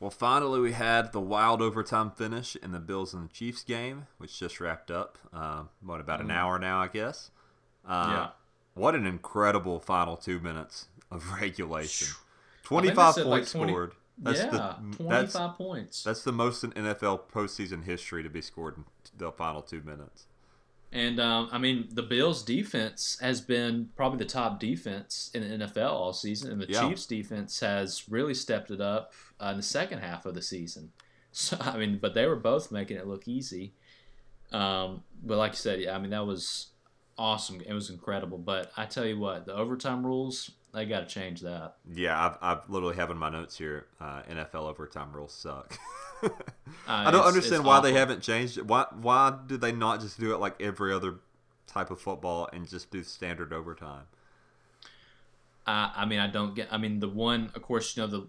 [0.00, 4.06] Well, finally, we had the wild overtime finish in the Bills and the Chiefs game,
[4.18, 5.18] which just wrapped up.
[5.32, 6.34] Uh, what about an Mm.
[6.34, 7.30] hour now, I guess?
[7.86, 8.28] Uh, Yeah.
[8.74, 12.08] What an incredible final two minutes of regulation.
[12.08, 12.24] I think
[12.62, 13.92] they Twenty-five said, like, points 20 scored.
[14.22, 16.02] Yeah, the, 25 that's, points.
[16.04, 18.84] That's the most in NFL postseason history to be scored in
[19.16, 20.26] the final two minutes.
[20.92, 25.66] And um, I mean, the Bills' defense has been probably the top defense in the
[25.66, 26.88] NFL all season, and the Yeah.
[26.88, 30.92] Chiefs' defense has really stepped it up uh, in the second half of the season.
[31.36, 33.74] So I mean, but they were both making it look easy.
[34.52, 36.68] Um, but like you said, yeah, I mean that was
[37.18, 37.60] awesome.
[37.60, 38.38] It was incredible.
[38.38, 41.76] But I tell you what, the overtime rules they got to change that.
[41.92, 43.86] Yeah, I've, I've literally have in my notes here.
[44.00, 45.78] Uh, NFL overtime rules suck.
[46.22, 46.30] Uh,
[46.88, 48.66] I don't understand why they haven't changed it.
[48.66, 51.16] Why why do they not just do it like every other
[51.66, 54.04] type of football and just do standard overtime?
[55.66, 56.68] I, I mean, I don't get.
[56.70, 58.26] I mean, the one, of course, you know, the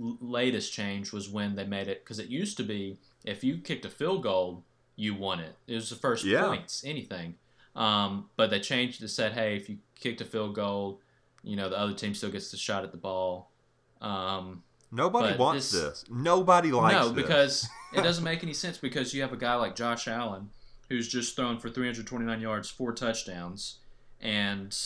[0.00, 3.58] l- latest change was when they made it because it used to be if you
[3.58, 4.64] kicked a field goal,
[4.96, 5.54] you won it.
[5.66, 6.46] It was the first Yeah.
[6.46, 7.34] points, anything.
[7.76, 9.06] Um, but they changed it.
[9.06, 11.00] to Said, hey, if you kicked a field goal,
[11.44, 13.50] you know, the other team still gets the shot at the ball.
[14.00, 16.04] Um, Nobody wants this.
[16.08, 17.22] Nobody likes no, this.
[17.22, 20.50] because it doesn't make any sense because you have a guy like Josh Allen
[20.88, 23.78] who's just thrown for 329 yards, four touchdowns,
[24.20, 24.76] and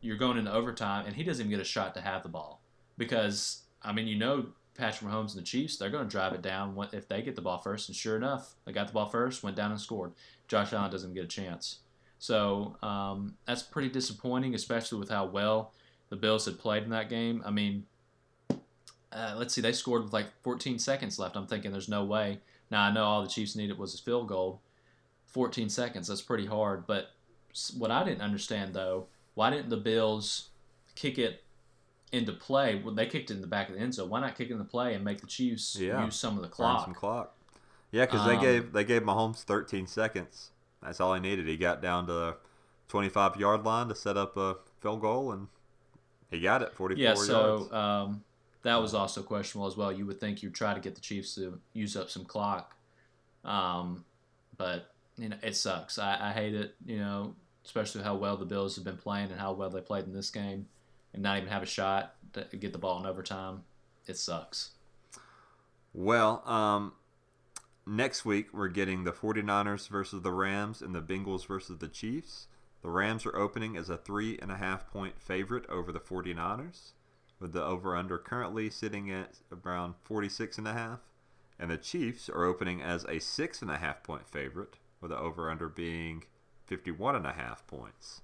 [0.00, 2.60] you're going into overtime, and he doesn't even get a shot to have the ball
[2.98, 6.42] because I mean, you know, Patrick Mahomes and the Chiefs, they're going to drive it
[6.42, 9.42] down if they get the ball first, and sure enough, they got the ball first,
[9.42, 10.12] went down and scored.
[10.48, 11.78] Josh Allen doesn't get a chance,
[12.18, 15.72] so um, that's pretty disappointing, especially with how well
[16.08, 17.42] the Bills had played in that game.
[17.44, 17.86] I mean,
[19.12, 21.36] uh, let's see, they scored with like 14 seconds left.
[21.36, 22.40] I'm thinking there's no way.
[22.70, 24.60] Now I know all the Chiefs needed was a field goal.
[25.28, 26.86] 14 seconds, that's pretty hard.
[26.86, 27.10] But
[27.76, 30.48] what I didn't understand though, why didn't the Bills
[30.94, 31.42] kick it
[32.12, 32.76] into play.
[32.76, 34.52] When they kicked it in the back of the end zone, why not kick it
[34.52, 36.04] in the play and make the Chiefs Yeah.
[36.04, 36.84] use some of the Burn clock?
[36.84, 37.34] some clock.
[37.90, 40.50] Yeah, because they Um, gave they gave Mahomes 13 seconds.
[40.82, 41.46] That's all he needed.
[41.46, 42.36] He got down to the
[42.88, 45.48] 25 yard line to set up a field goal, and
[46.30, 48.24] he got it 44 Yeah, so um,
[48.62, 49.92] that was also questionable as well.
[49.92, 52.74] You would think you'd try to get the Chiefs to use up some clock,
[53.44, 54.04] um,
[54.56, 55.98] but you know it sucks.
[55.98, 56.74] I, I hate it.
[56.84, 60.04] You know, especially how well the Bills have been playing and how well they played
[60.04, 60.66] in this game,
[61.12, 63.62] and not even have a shot to get the ball in overtime.
[64.06, 64.70] It sucks.
[65.92, 66.92] Well, um,
[67.86, 72.48] next week we're getting the 49ers versus the Rams and the Bengals versus the Chiefs.
[72.86, 76.92] The Rams are opening as a three and a half point favorite over the 49ers,
[77.40, 81.00] with the over under currently sitting at around 46 and a half.
[81.58, 85.18] And the Chiefs are opening as a six and a half point favorite, with the
[85.18, 86.26] over under being
[86.66, 88.20] 51 and a half points.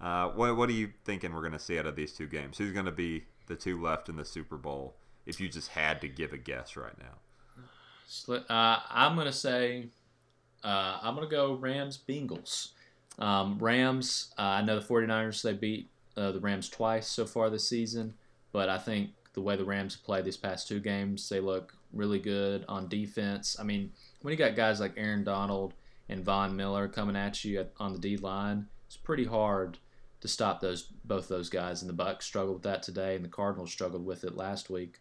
[0.00, 2.58] Uh, what, what are you thinking we're going to see out of these two games?
[2.58, 4.94] Who's going to be the two left in the Super Bowl
[5.26, 8.28] if you just had to give a guess right now?
[8.48, 9.88] Uh, I'm gonna say
[10.62, 12.68] uh, I'm gonna go Rams Bengals.
[13.18, 14.32] Um, Rams.
[14.38, 15.42] Uh, I know the 49ers.
[15.42, 18.14] They beat uh, the Rams twice so far this season,
[18.52, 21.74] but I think the way the Rams have played these past two games, they look
[21.92, 23.56] really good on defense.
[23.58, 23.92] I mean,
[24.22, 25.74] when you got guys like Aaron Donald
[26.08, 29.78] and Von Miller coming at you at, on the D line, it's pretty hard
[30.20, 31.82] to stop those both those guys.
[31.82, 35.00] And the Bucks struggled with that today, and the Cardinals struggled with it last week.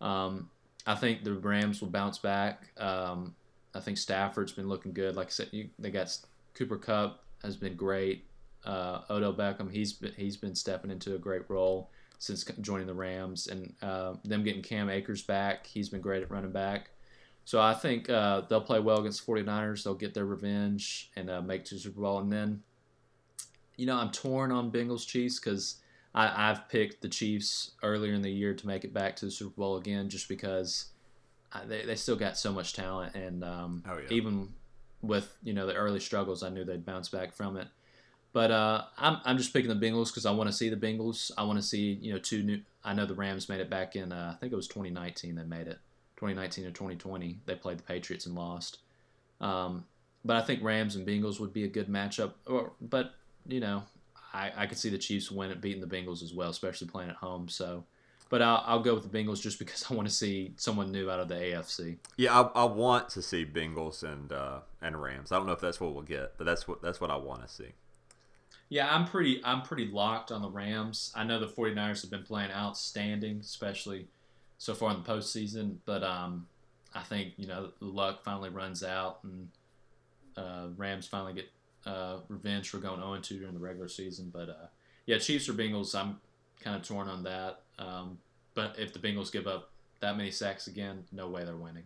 [0.00, 0.50] Um,
[0.86, 2.68] I think the Rams will bounce back.
[2.78, 3.34] Um,
[3.74, 5.16] I think Stafford's been looking good.
[5.16, 6.16] Like I said, you, they got
[6.54, 8.24] Cooper Kupp has been great.
[8.64, 12.94] Uh, Odell Beckham, he's been he's been stepping into a great role since joining the
[12.94, 15.66] Rams, and uh, them getting Cam Akers back.
[15.66, 16.90] He's been great at running back.
[17.46, 19.82] So I think uh, they'll play well against the 49ers.
[19.82, 22.18] They'll get their revenge and uh, make it to the Super Bowl.
[22.18, 22.62] And then,
[23.76, 25.76] you know, I'm torn on Bengals Chiefs because
[26.14, 29.56] I've picked the Chiefs earlier in the year to make it back to the Super
[29.56, 30.90] Bowl again, just because
[31.52, 34.08] I, they they still got so much talent, and um, Oh, yeah.
[34.10, 34.52] even
[35.02, 37.68] with you know the early struggles, I knew they'd bounce back from it.
[38.32, 41.30] But uh, I'm I'm just picking the Bengals because I want to see the Bengals.
[41.36, 42.60] I want to see you know two new.
[42.84, 45.42] I know the Rams made it back in uh, I think it was 2019 they
[45.42, 45.78] made it
[46.16, 48.78] 2019 or 2020 they played the Patriots and lost.
[49.40, 49.84] Um,
[50.24, 52.32] but I think Rams and Bengals would be a good matchup.
[52.46, 53.14] Or, but
[53.46, 53.82] you know,
[54.32, 57.10] I, I could see the Chiefs win it, beating the Bengals as well, especially playing
[57.10, 57.48] at home.
[57.48, 57.84] So,
[58.30, 61.10] but I'll, I'll go with the Bengals just because I want to see someone new
[61.10, 61.98] out of the AFC.
[62.16, 65.32] Yeah, I, I want to see Bengals and uh, and Rams.
[65.32, 67.42] I don't know if that's what we'll get, but that's what that's what I want
[67.42, 67.72] to see.
[68.70, 71.12] Yeah, I'm pretty I'm pretty locked on the Rams.
[71.14, 74.06] I know the 49ers have been playing outstanding, especially
[74.58, 75.76] so far in the postseason.
[75.84, 76.46] But um,
[76.94, 79.48] I think you know the luck finally runs out, and
[80.36, 81.50] uh, Rams finally get
[81.84, 84.30] uh, revenge for going 0 2 during the regular season.
[84.32, 84.68] But uh,
[85.04, 86.20] yeah, Chiefs or Bengals, I'm
[86.60, 87.62] kind of torn on that.
[87.80, 88.18] Um,
[88.54, 89.70] but if the Bengals give up
[90.00, 91.84] that many sacks again, no way they're winning.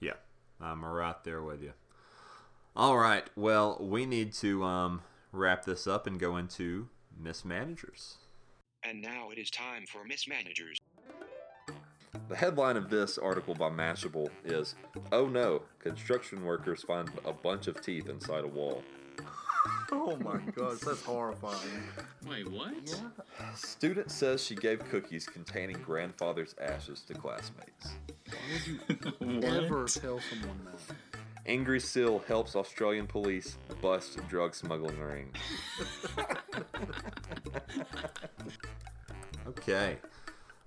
[0.00, 0.14] Yeah,
[0.60, 1.72] I'm right there with you.
[2.76, 5.02] All right, well, we need to um,
[5.32, 6.88] wrap this up and go into
[7.20, 8.18] mismanagers.
[8.84, 10.78] And now it is time for mismanagers.
[12.28, 14.76] The headline of this article by Mashable is
[15.12, 18.82] Oh no, construction workers find a bunch of teeth inside a wall.
[19.90, 21.82] Oh my gosh, that's horrifying.
[22.28, 22.74] Wait, what?
[23.54, 27.92] Student says she gave cookies containing grandfather's ashes to classmates.
[28.28, 28.36] Why
[28.98, 30.96] Would you never tell someone that.
[31.46, 35.32] Angry Seal helps Australian police bust drug smuggling ring.
[39.46, 39.96] Okay.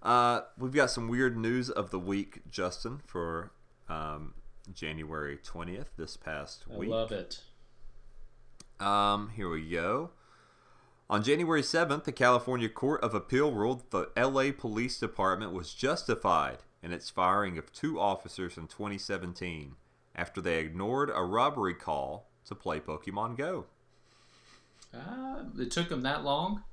[0.02, 3.52] Uh, we've got some weird news of the week, Justin, for
[3.88, 4.34] um,
[4.74, 6.90] January 20th, this past I week.
[6.90, 7.42] love it.
[8.82, 10.10] Um, here we go.
[11.08, 16.60] On January 7th, the California Court of Appeal ruled the LA Police Department was justified
[16.82, 19.76] in its firing of two officers in 2017
[20.16, 23.66] after they ignored a robbery call to play Pokemon Go.
[24.94, 26.64] Uh, it took them that long.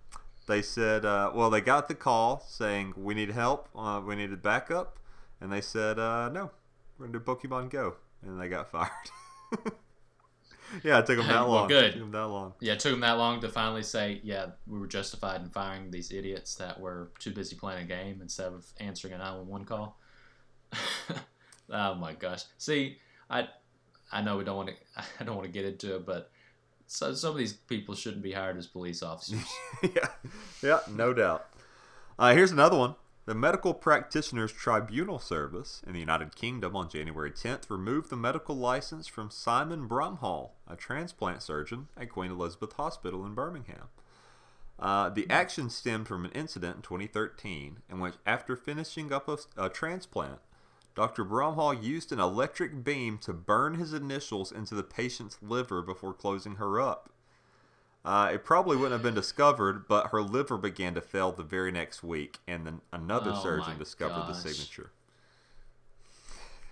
[0.47, 4.43] They said, uh, well, they got the call saying, we need help, uh, we needed
[4.43, 4.99] backup,
[5.43, 6.51] and they said, uh, no,
[6.97, 7.97] we're going to do Pokemon Go.
[8.23, 8.89] And they got fired.
[10.83, 11.69] Yeah, it took them that Well, long.
[11.69, 11.85] good.
[11.85, 12.53] It took them that long.
[12.61, 15.91] Yeah, it took them that long to finally say, yeah, we were justified in firing
[15.91, 19.99] these idiots that were too busy playing a game instead of answering a 911 call.
[21.71, 22.45] oh my gosh.
[22.59, 22.99] See,
[23.31, 23.49] I
[24.13, 24.75] I know we don't want to
[25.21, 26.31] I don't want to get into it, but
[26.87, 29.45] so, some of these people shouldn't be hired as police officers.
[29.83, 30.09] yeah,
[30.63, 31.47] yeah, no doubt.
[32.19, 32.95] Uh, here's another one.
[33.29, 38.57] The Medical Practitioners Tribunal Service in the United Kingdom on January 10th removed the medical
[38.57, 43.89] license from Simon Bramhall, a transplant surgeon at Queen Elizabeth Hospital in Birmingham.
[44.79, 49.37] Uh, the action stemmed from an incident in 2013 in which, after finishing up a,
[49.59, 50.39] a transplant,
[50.95, 51.23] Dr.
[51.23, 56.55] Bramhall used an electric beam to burn his initials into the patient's liver before closing
[56.55, 57.11] her up.
[58.09, 61.71] Uh, it probably wouldn't have been discovered, but her liver began to fail the very
[61.71, 64.93] next week, and then another Oh surgeon discovered the signature.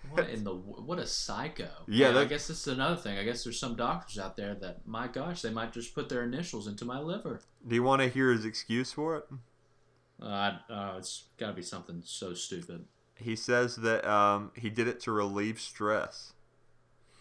[0.09, 1.69] What in the what a psycho?
[1.87, 3.19] Yeah, And I guess this is another thing.
[3.19, 6.23] I guess there's some doctors out there that, my gosh, they might just put their
[6.23, 7.43] initials into my liver.
[7.69, 9.27] Do you want to hear his excuse for it?
[10.23, 12.87] Uh, uh, it's got to be something so stupid.
[13.17, 16.33] He says that um, he did it to relieve stress.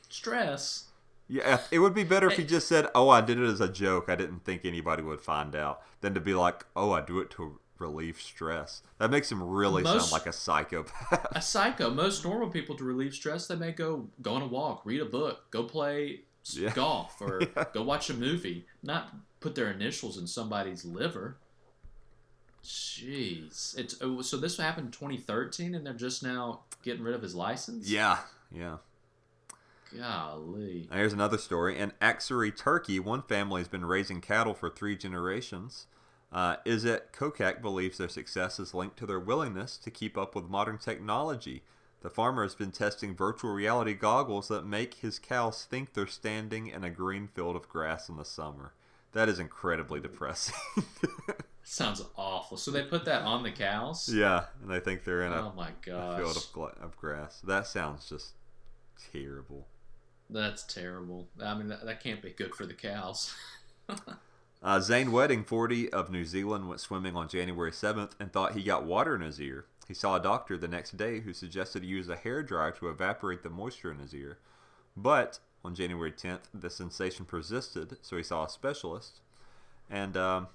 [0.07, 0.85] Stress.
[1.27, 3.67] Yeah, it would be better if he just said, "Oh, I did it as a
[3.67, 4.09] joke.
[4.09, 7.29] I didn't think anybody would find out," than to be like, "Oh, I do it
[7.31, 11.27] to relieve stress." That makes him really Most- sound like a psychopath.
[11.31, 11.89] A psycho.
[11.89, 15.05] Most normal people to relieve stress, they may go go on a walk, read a
[15.05, 16.21] book, go play
[16.51, 16.71] Yeah.
[16.73, 17.39] golf, or
[17.73, 18.67] go watch a movie.
[18.83, 21.37] Not put their initials in somebody's liver.
[22.63, 27.21] Jeez, it's oh, so this happened in 2013, and they're just now getting rid of
[27.21, 27.87] his license.
[27.89, 28.19] yeah,
[28.51, 28.77] yeah.
[29.97, 30.87] Golly.
[30.89, 31.77] Now, Here's another story.
[31.77, 35.87] In Aksaray, Turkey, one family has been raising cattle for three generations.
[36.31, 40.49] Uh, Izzet Kocak believes their success is linked to their willingness to keep up with
[40.49, 41.63] modern technology.
[42.01, 46.67] The farmer has been testing virtual reality goggles that make his cows think they're standing
[46.67, 48.73] in a green field of grass in the summer.
[49.13, 50.55] That is incredibly depressing.
[51.63, 52.57] Sounds awful.
[52.57, 54.07] So they put that on the cows?
[54.13, 57.41] yeah, and they think they're in a, Oh my a field of, gla- of grass.
[57.41, 58.33] That sounds just
[59.11, 59.65] terrible.
[60.29, 61.27] That's terrible.
[61.41, 63.33] I mean, that, that can't be good for the cows.
[64.63, 68.63] Uh, Zane Wedding, 40 of New Zealand, went swimming on January 7th and thought he
[68.63, 69.65] got water in his ear.
[69.87, 72.89] He saw a doctor the next day who suggested he use a hair dryer to
[72.89, 74.39] evaporate the moisture in his ear.
[74.97, 79.19] But on January 10th, the sensation persisted, so he saw a specialist.
[79.87, 80.47] And um,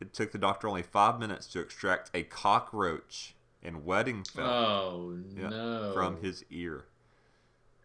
[0.00, 5.18] it took the doctor only five minutes to extract a cockroach in Wedding felt Oh,
[5.36, 5.92] yeah, no.
[5.94, 6.86] from his ear.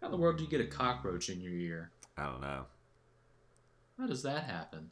[0.02, 1.92] How in the world do you get a cockroach in your ear?
[2.18, 2.66] I don't know.
[4.00, 4.92] How does that happen?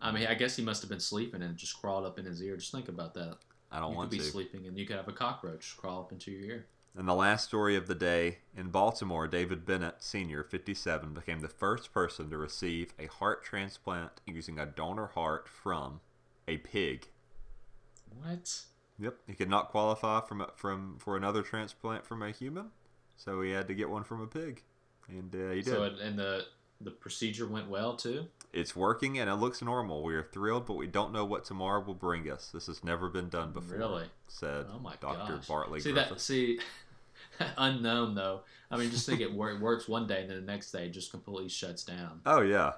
[0.00, 2.24] I mean, I guess he must have been sleeping and it just crawled up in
[2.24, 2.56] his ear.
[2.56, 3.38] Just think about that.
[3.72, 4.30] I don't you want could be to.
[4.30, 6.66] sleeping and you could have a cockroach crawl up into your ear.
[6.96, 11.48] And the last story of the day in Baltimore, David Bennett, Sr., 57, became the
[11.48, 16.00] first person to receive a heart transplant using a donor heart from
[16.48, 17.08] a pig.
[18.22, 18.62] What?
[18.98, 22.70] Yep, he could not qualify from from for another transplant from a human,
[23.16, 24.62] so he had to get one from a pig,
[25.08, 25.66] and uh, he did.
[25.66, 26.44] So, it, and the
[26.80, 28.26] the procedure went well too.
[28.52, 30.02] it's working and it looks normal.
[30.02, 32.50] We are thrilled, but we don't know what tomorrow will bring us.
[32.52, 33.78] This has never been done before.
[33.78, 34.04] Really?
[34.28, 35.36] Said Oh my Dr.
[35.36, 35.46] gosh.
[35.46, 36.10] Bartley See Griffith.
[36.10, 36.20] that?
[36.20, 36.58] See,
[37.56, 38.42] unknown though.
[38.70, 41.10] I mean, just think it works one day and then the next day it just
[41.10, 42.20] completely shuts down.
[42.26, 42.72] Oh yeah,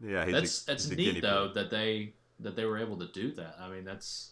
[0.00, 0.24] yeah.
[0.26, 1.54] He's that's a, that's neat though pig.
[1.54, 3.56] that they that they were able to do that.
[3.60, 4.30] I mean, that's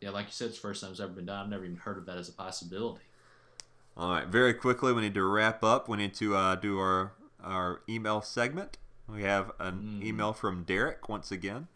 [0.00, 1.44] yeah, like you said, it's the first time it's ever been done.
[1.44, 3.02] I've never even heard of that as a possibility.
[3.96, 5.88] All right, very quickly, we need to wrap up.
[5.88, 8.78] We need to uh, do our our email segment.
[9.08, 11.68] We have an email from Derek once again.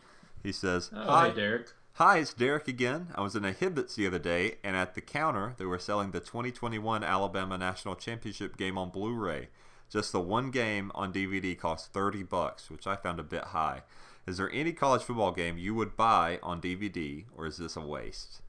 [0.43, 1.69] He says, Oh, "Hi, hey, Derek.
[1.95, 3.09] Hi, it's Derek again.
[3.15, 6.13] I was in a Hibbett's the other day, and at the counter, they were selling
[6.13, 9.49] the 2021 Alabama National Championship game on Blu-ray.
[9.91, 13.83] Just the one game on DVD cost 30 bucks, which I found a bit high.
[14.29, 17.81] Is there any college football game you would buy on DVD, or is this a
[17.81, 18.43] waste?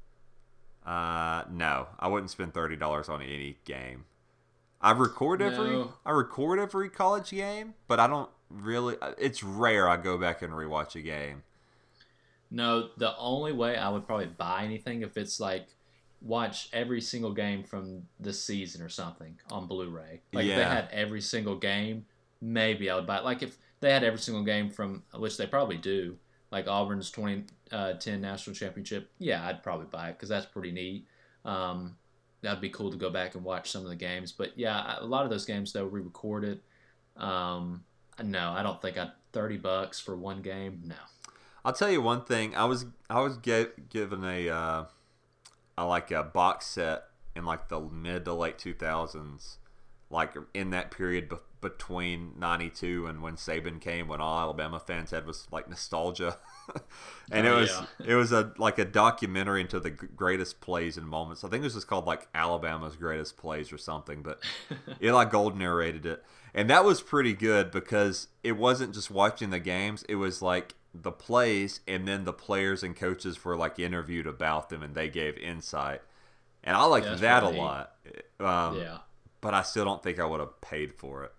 [0.89, 4.05] Uh, no, I wouldn't spend thirty dollars on any game.
[4.81, 5.93] I record every No.
[6.03, 8.95] I record every college game, but I don't really.
[9.19, 11.43] It's rare I go back and rewatch a game.
[12.49, 15.67] No, the only way I would probably buy anything if it's like
[16.21, 20.21] watch every single game from the season or something on Blu-ray.
[20.33, 22.05] Like if they had every single game,
[22.41, 23.17] maybe I would buy.
[23.17, 23.23] it.
[23.23, 26.17] Like if they had every single game from which they probably do,
[26.51, 29.11] like Auburn's 2010 national championship.
[29.19, 31.05] Yeah, I'd probably buy it because that's pretty neat.
[31.45, 31.95] Um,
[32.41, 34.31] that'd be cool to go back and watch some of the games.
[34.31, 36.61] But yeah, a lot of those games though re-recorded.
[37.17, 37.83] Um,
[38.23, 40.81] no, I don't think I 30 bucks for one game.
[40.85, 40.95] No.
[41.63, 42.55] I'll tell you one thing.
[42.55, 44.85] I was I was get, given a uh,
[45.77, 47.03] a like a box set
[47.35, 49.57] in like the mid to late two thousands,
[50.09, 51.29] like in that period
[51.61, 56.37] between ninety two and when Saban came, when all Alabama fans had was like nostalgia,
[57.31, 57.85] and it Oh, was yeah.
[58.03, 61.43] it was a like a documentary into the greatest plays and moments.
[61.43, 64.41] I think it was just called like Alabama's greatest plays or something, but
[65.01, 69.59] Eli Gold narrated it, and that was pretty good because it wasn't just watching the
[69.59, 74.27] games; it was like the plays, and then the players and coaches were like interviewed
[74.27, 76.01] about them, and they gave insight,
[76.63, 77.49] and I liked Yeah, that a neat.
[77.49, 77.93] lot.
[78.39, 78.99] Um, Yeah.
[79.41, 81.31] But I still don't think I would have paid for it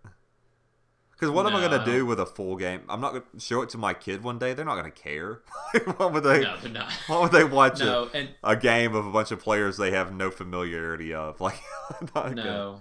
[1.13, 2.81] Because what am I gonna do with a full game?
[2.89, 4.55] I'm not going to show it to my kid one day.
[4.55, 5.43] They're not going to care.
[5.97, 6.41] what would they?
[6.41, 6.91] No, not.
[7.07, 9.91] Why would they watch No, a, and- a game of a bunch of players they
[9.91, 11.39] have no familiarity of?
[11.41, 11.61] Like,
[12.35, 12.81] No.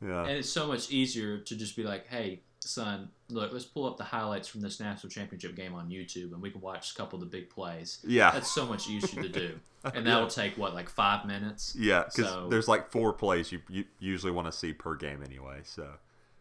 [0.00, 0.08] Good.
[0.08, 0.22] Yeah.
[0.22, 3.96] And it's so much easier to just be like, hey, son, look, let's pull up
[3.96, 7.16] the highlights from this national championship game on YouTube and we can watch a couple
[7.16, 7.98] of the big plays.
[8.06, 8.30] Yeah.
[8.30, 9.60] That's so much easier to do.
[9.94, 11.76] And that'll take, what, like five minutes?
[11.78, 15.22] yeah, because So- there's like four plays you, you usually want to see per game
[15.22, 15.60] anyway.
[15.64, 15.86] So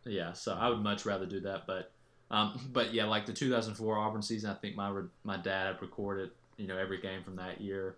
[0.05, 1.91] Yeah, so I would much rather do that, but
[2.31, 4.91] um, but yeah, like the 2004 Auburn season, I think my
[5.25, 7.97] my dad had recorded you know every game from that year.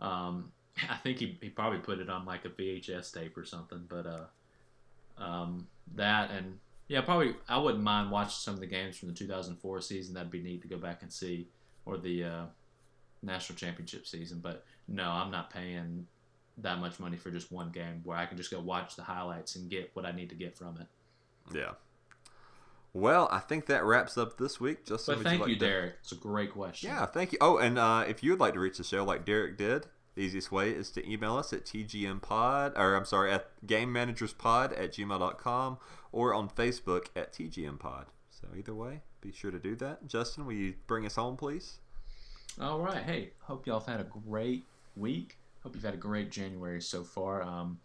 [0.00, 0.52] Um,
[0.88, 4.06] I think he, he probably put it on like a VHS tape or something, but
[4.06, 5.66] uh, um,
[5.96, 6.58] that and
[6.88, 10.14] yeah, probably I wouldn't mind watching some of the games from the 2004 season.
[10.14, 11.48] That'd be neat to go back and see,
[11.86, 12.42] or the uh,
[13.22, 14.40] national championship season.
[14.42, 16.06] But no, I'm not paying
[16.58, 19.56] that much money for just one game where I can just go watch the highlights
[19.56, 20.86] and get what I need to get from it.
[21.56, 21.72] yeah.
[22.92, 24.86] Well, I think that wraps up this week.
[24.86, 25.94] Just But thank like you, Derek.
[26.00, 26.90] It's a great question.
[26.90, 27.38] Yeah, thank you.
[27.40, 30.22] Oh, and uh, if you would like to reach the show like Derek did, the
[30.22, 35.78] easiest way is to email us at tgmpod, or I'm sorry, at gamemanagerspod at gmail.com
[36.14, 38.06] or on Facebook at TGM Pod.
[38.30, 40.06] So either way, be sure to do that.
[40.06, 41.78] Justin, will you bring us home, please?
[42.60, 43.02] All right.
[43.02, 45.38] Hey, hope y'all have had a great week.
[45.64, 47.42] Hope you've had a great January so far.
[47.42, 47.80] Um,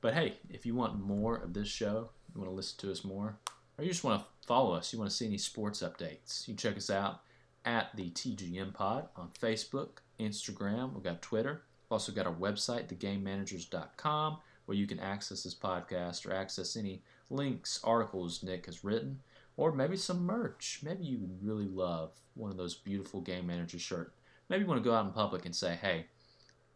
[0.00, 3.04] but hey, if you want more of this show, you want to listen to us
[3.04, 3.36] more,
[3.76, 6.54] or you just want to follow us, you want to see any sports updates, you
[6.54, 7.20] can check us out
[7.66, 10.94] at the TGM Pod on Facebook, Instagram.
[10.94, 11.64] We've got Twitter.
[11.84, 17.02] We've also got our website, thegamemanagers.com, where you can access this podcast or access any
[17.32, 19.20] links, articles Nick has written,
[19.56, 20.80] or maybe some merch.
[20.82, 24.12] Maybe you would really love one of those beautiful Game Manager shirts.
[24.48, 26.06] Maybe you want to go out in public and say, hey,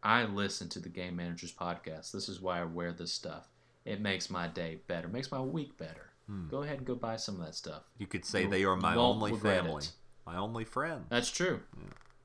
[0.03, 2.11] I listen to the Game Managers podcast.
[2.11, 3.49] This is why I wear this stuff.
[3.85, 6.11] It makes my day better, makes my week better.
[6.27, 6.47] Hmm.
[6.49, 7.83] Go ahead and go buy some of that stuff.
[7.97, 9.91] You could say You they are my only family, it.
[10.25, 11.05] my only friend.
[11.09, 11.61] That's true.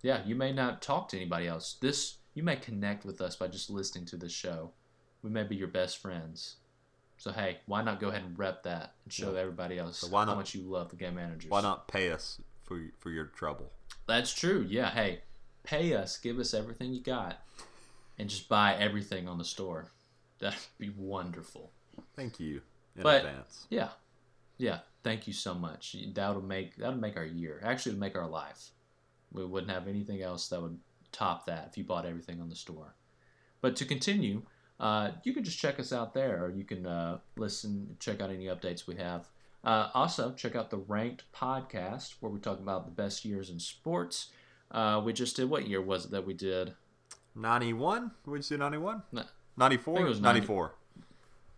[0.02, 0.24] Yeah.
[0.26, 1.76] you may not talk to anybody else.
[1.80, 4.72] This you may connect with us by just listening to the show.
[5.22, 6.56] We may be your best friends.
[7.22, 9.38] So hey, why not go ahead and rep that and show Yeah.
[9.42, 11.48] everybody else So why how not- much you love the game managers?
[11.48, 13.70] Why not pay us for for your trouble?
[14.06, 14.66] That's true.
[14.68, 14.90] Yeah.
[14.90, 15.22] Hey,
[15.62, 17.46] pay us, give us everything you got,
[18.18, 19.92] and just buy everything on the store.
[20.40, 21.70] That'd be wonderful.
[22.16, 22.62] Thank you
[22.96, 23.68] in but advance.
[23.70, 23.90] yeah,
[24.58, 24.80] yeah.
[25.04, 25.94] Thank you so much.
[26.14, 27.60] That'll make that'll make our year.
[27.62, 28.70] Actually, it'll make our life.
[29.30, 30.80] We wouldn't have anything else that would
[31.12, 32.96] top that if you bought everything on the store.
[33.60, 34.42] But to continue,
[34.80, 38.30] uh, you can just check us out there, or you can uh, listen, check out
[38.30, 39.28] any updates we have.
[39.64, 43.60] Uh, also, check out the Ranked podcast, where we talk about the best years in
[43.60, 44.30] sports.
[44.70, 46.74] Uh, we just did what year was it that we did?
[47.34, 48.10] 91?
[48.26, 49.02] Would you say 91?
[49.12, 49.22] No,
[49.56, 49.94] 94?
[49.94, 50.74] I think it was 94.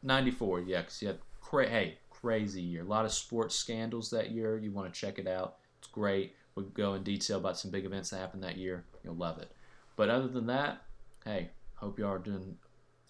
[0.03, 4.31] 94, yeah, because you had cra- hey crazy year, a lot of sports scandals that
[4.31, 4.57] year.
[4.57, 5.57] You want to check it out?
[5.79, 6.35] It's great.
[6.55, 8.85] We'll go in detail about some big events that happened that year.
[9.03, 9.51] You'll love it.
[9.97, 10.83] But other than that,
[11.25, 12.57] hey, hope y'all are doing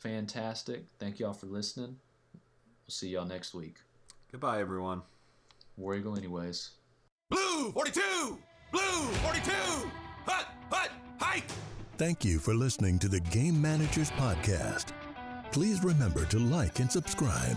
[0.05, 0.85] fantastic.
[1.01, 1.97] Thank y'all for listening.
[2.35, 3.79] We'll see y'all next week.
[4.31, 5.03] Goodbye, everyone.
[5.77, 6.71] War Eagle, anyways.
[7.31, 8.39] Blue 42!
[8.71, 9.51] Blue 42!
[10.27, 10.47] Hut!
[10.71, 10.91] Hut!
[11.19, 11.45] Hike!
[11.97, 14.93] Thank you for listening to the Game Managers Podcast.
[15.51, 17.57] Please remember to like and subscribe.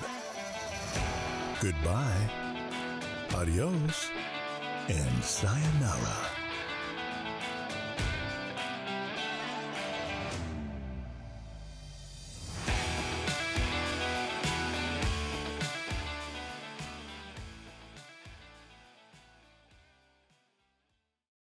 [1.60, 2.30] Goodbye,
[3.34, 4.10] adios,
[4.88, 6.47] and sayonara.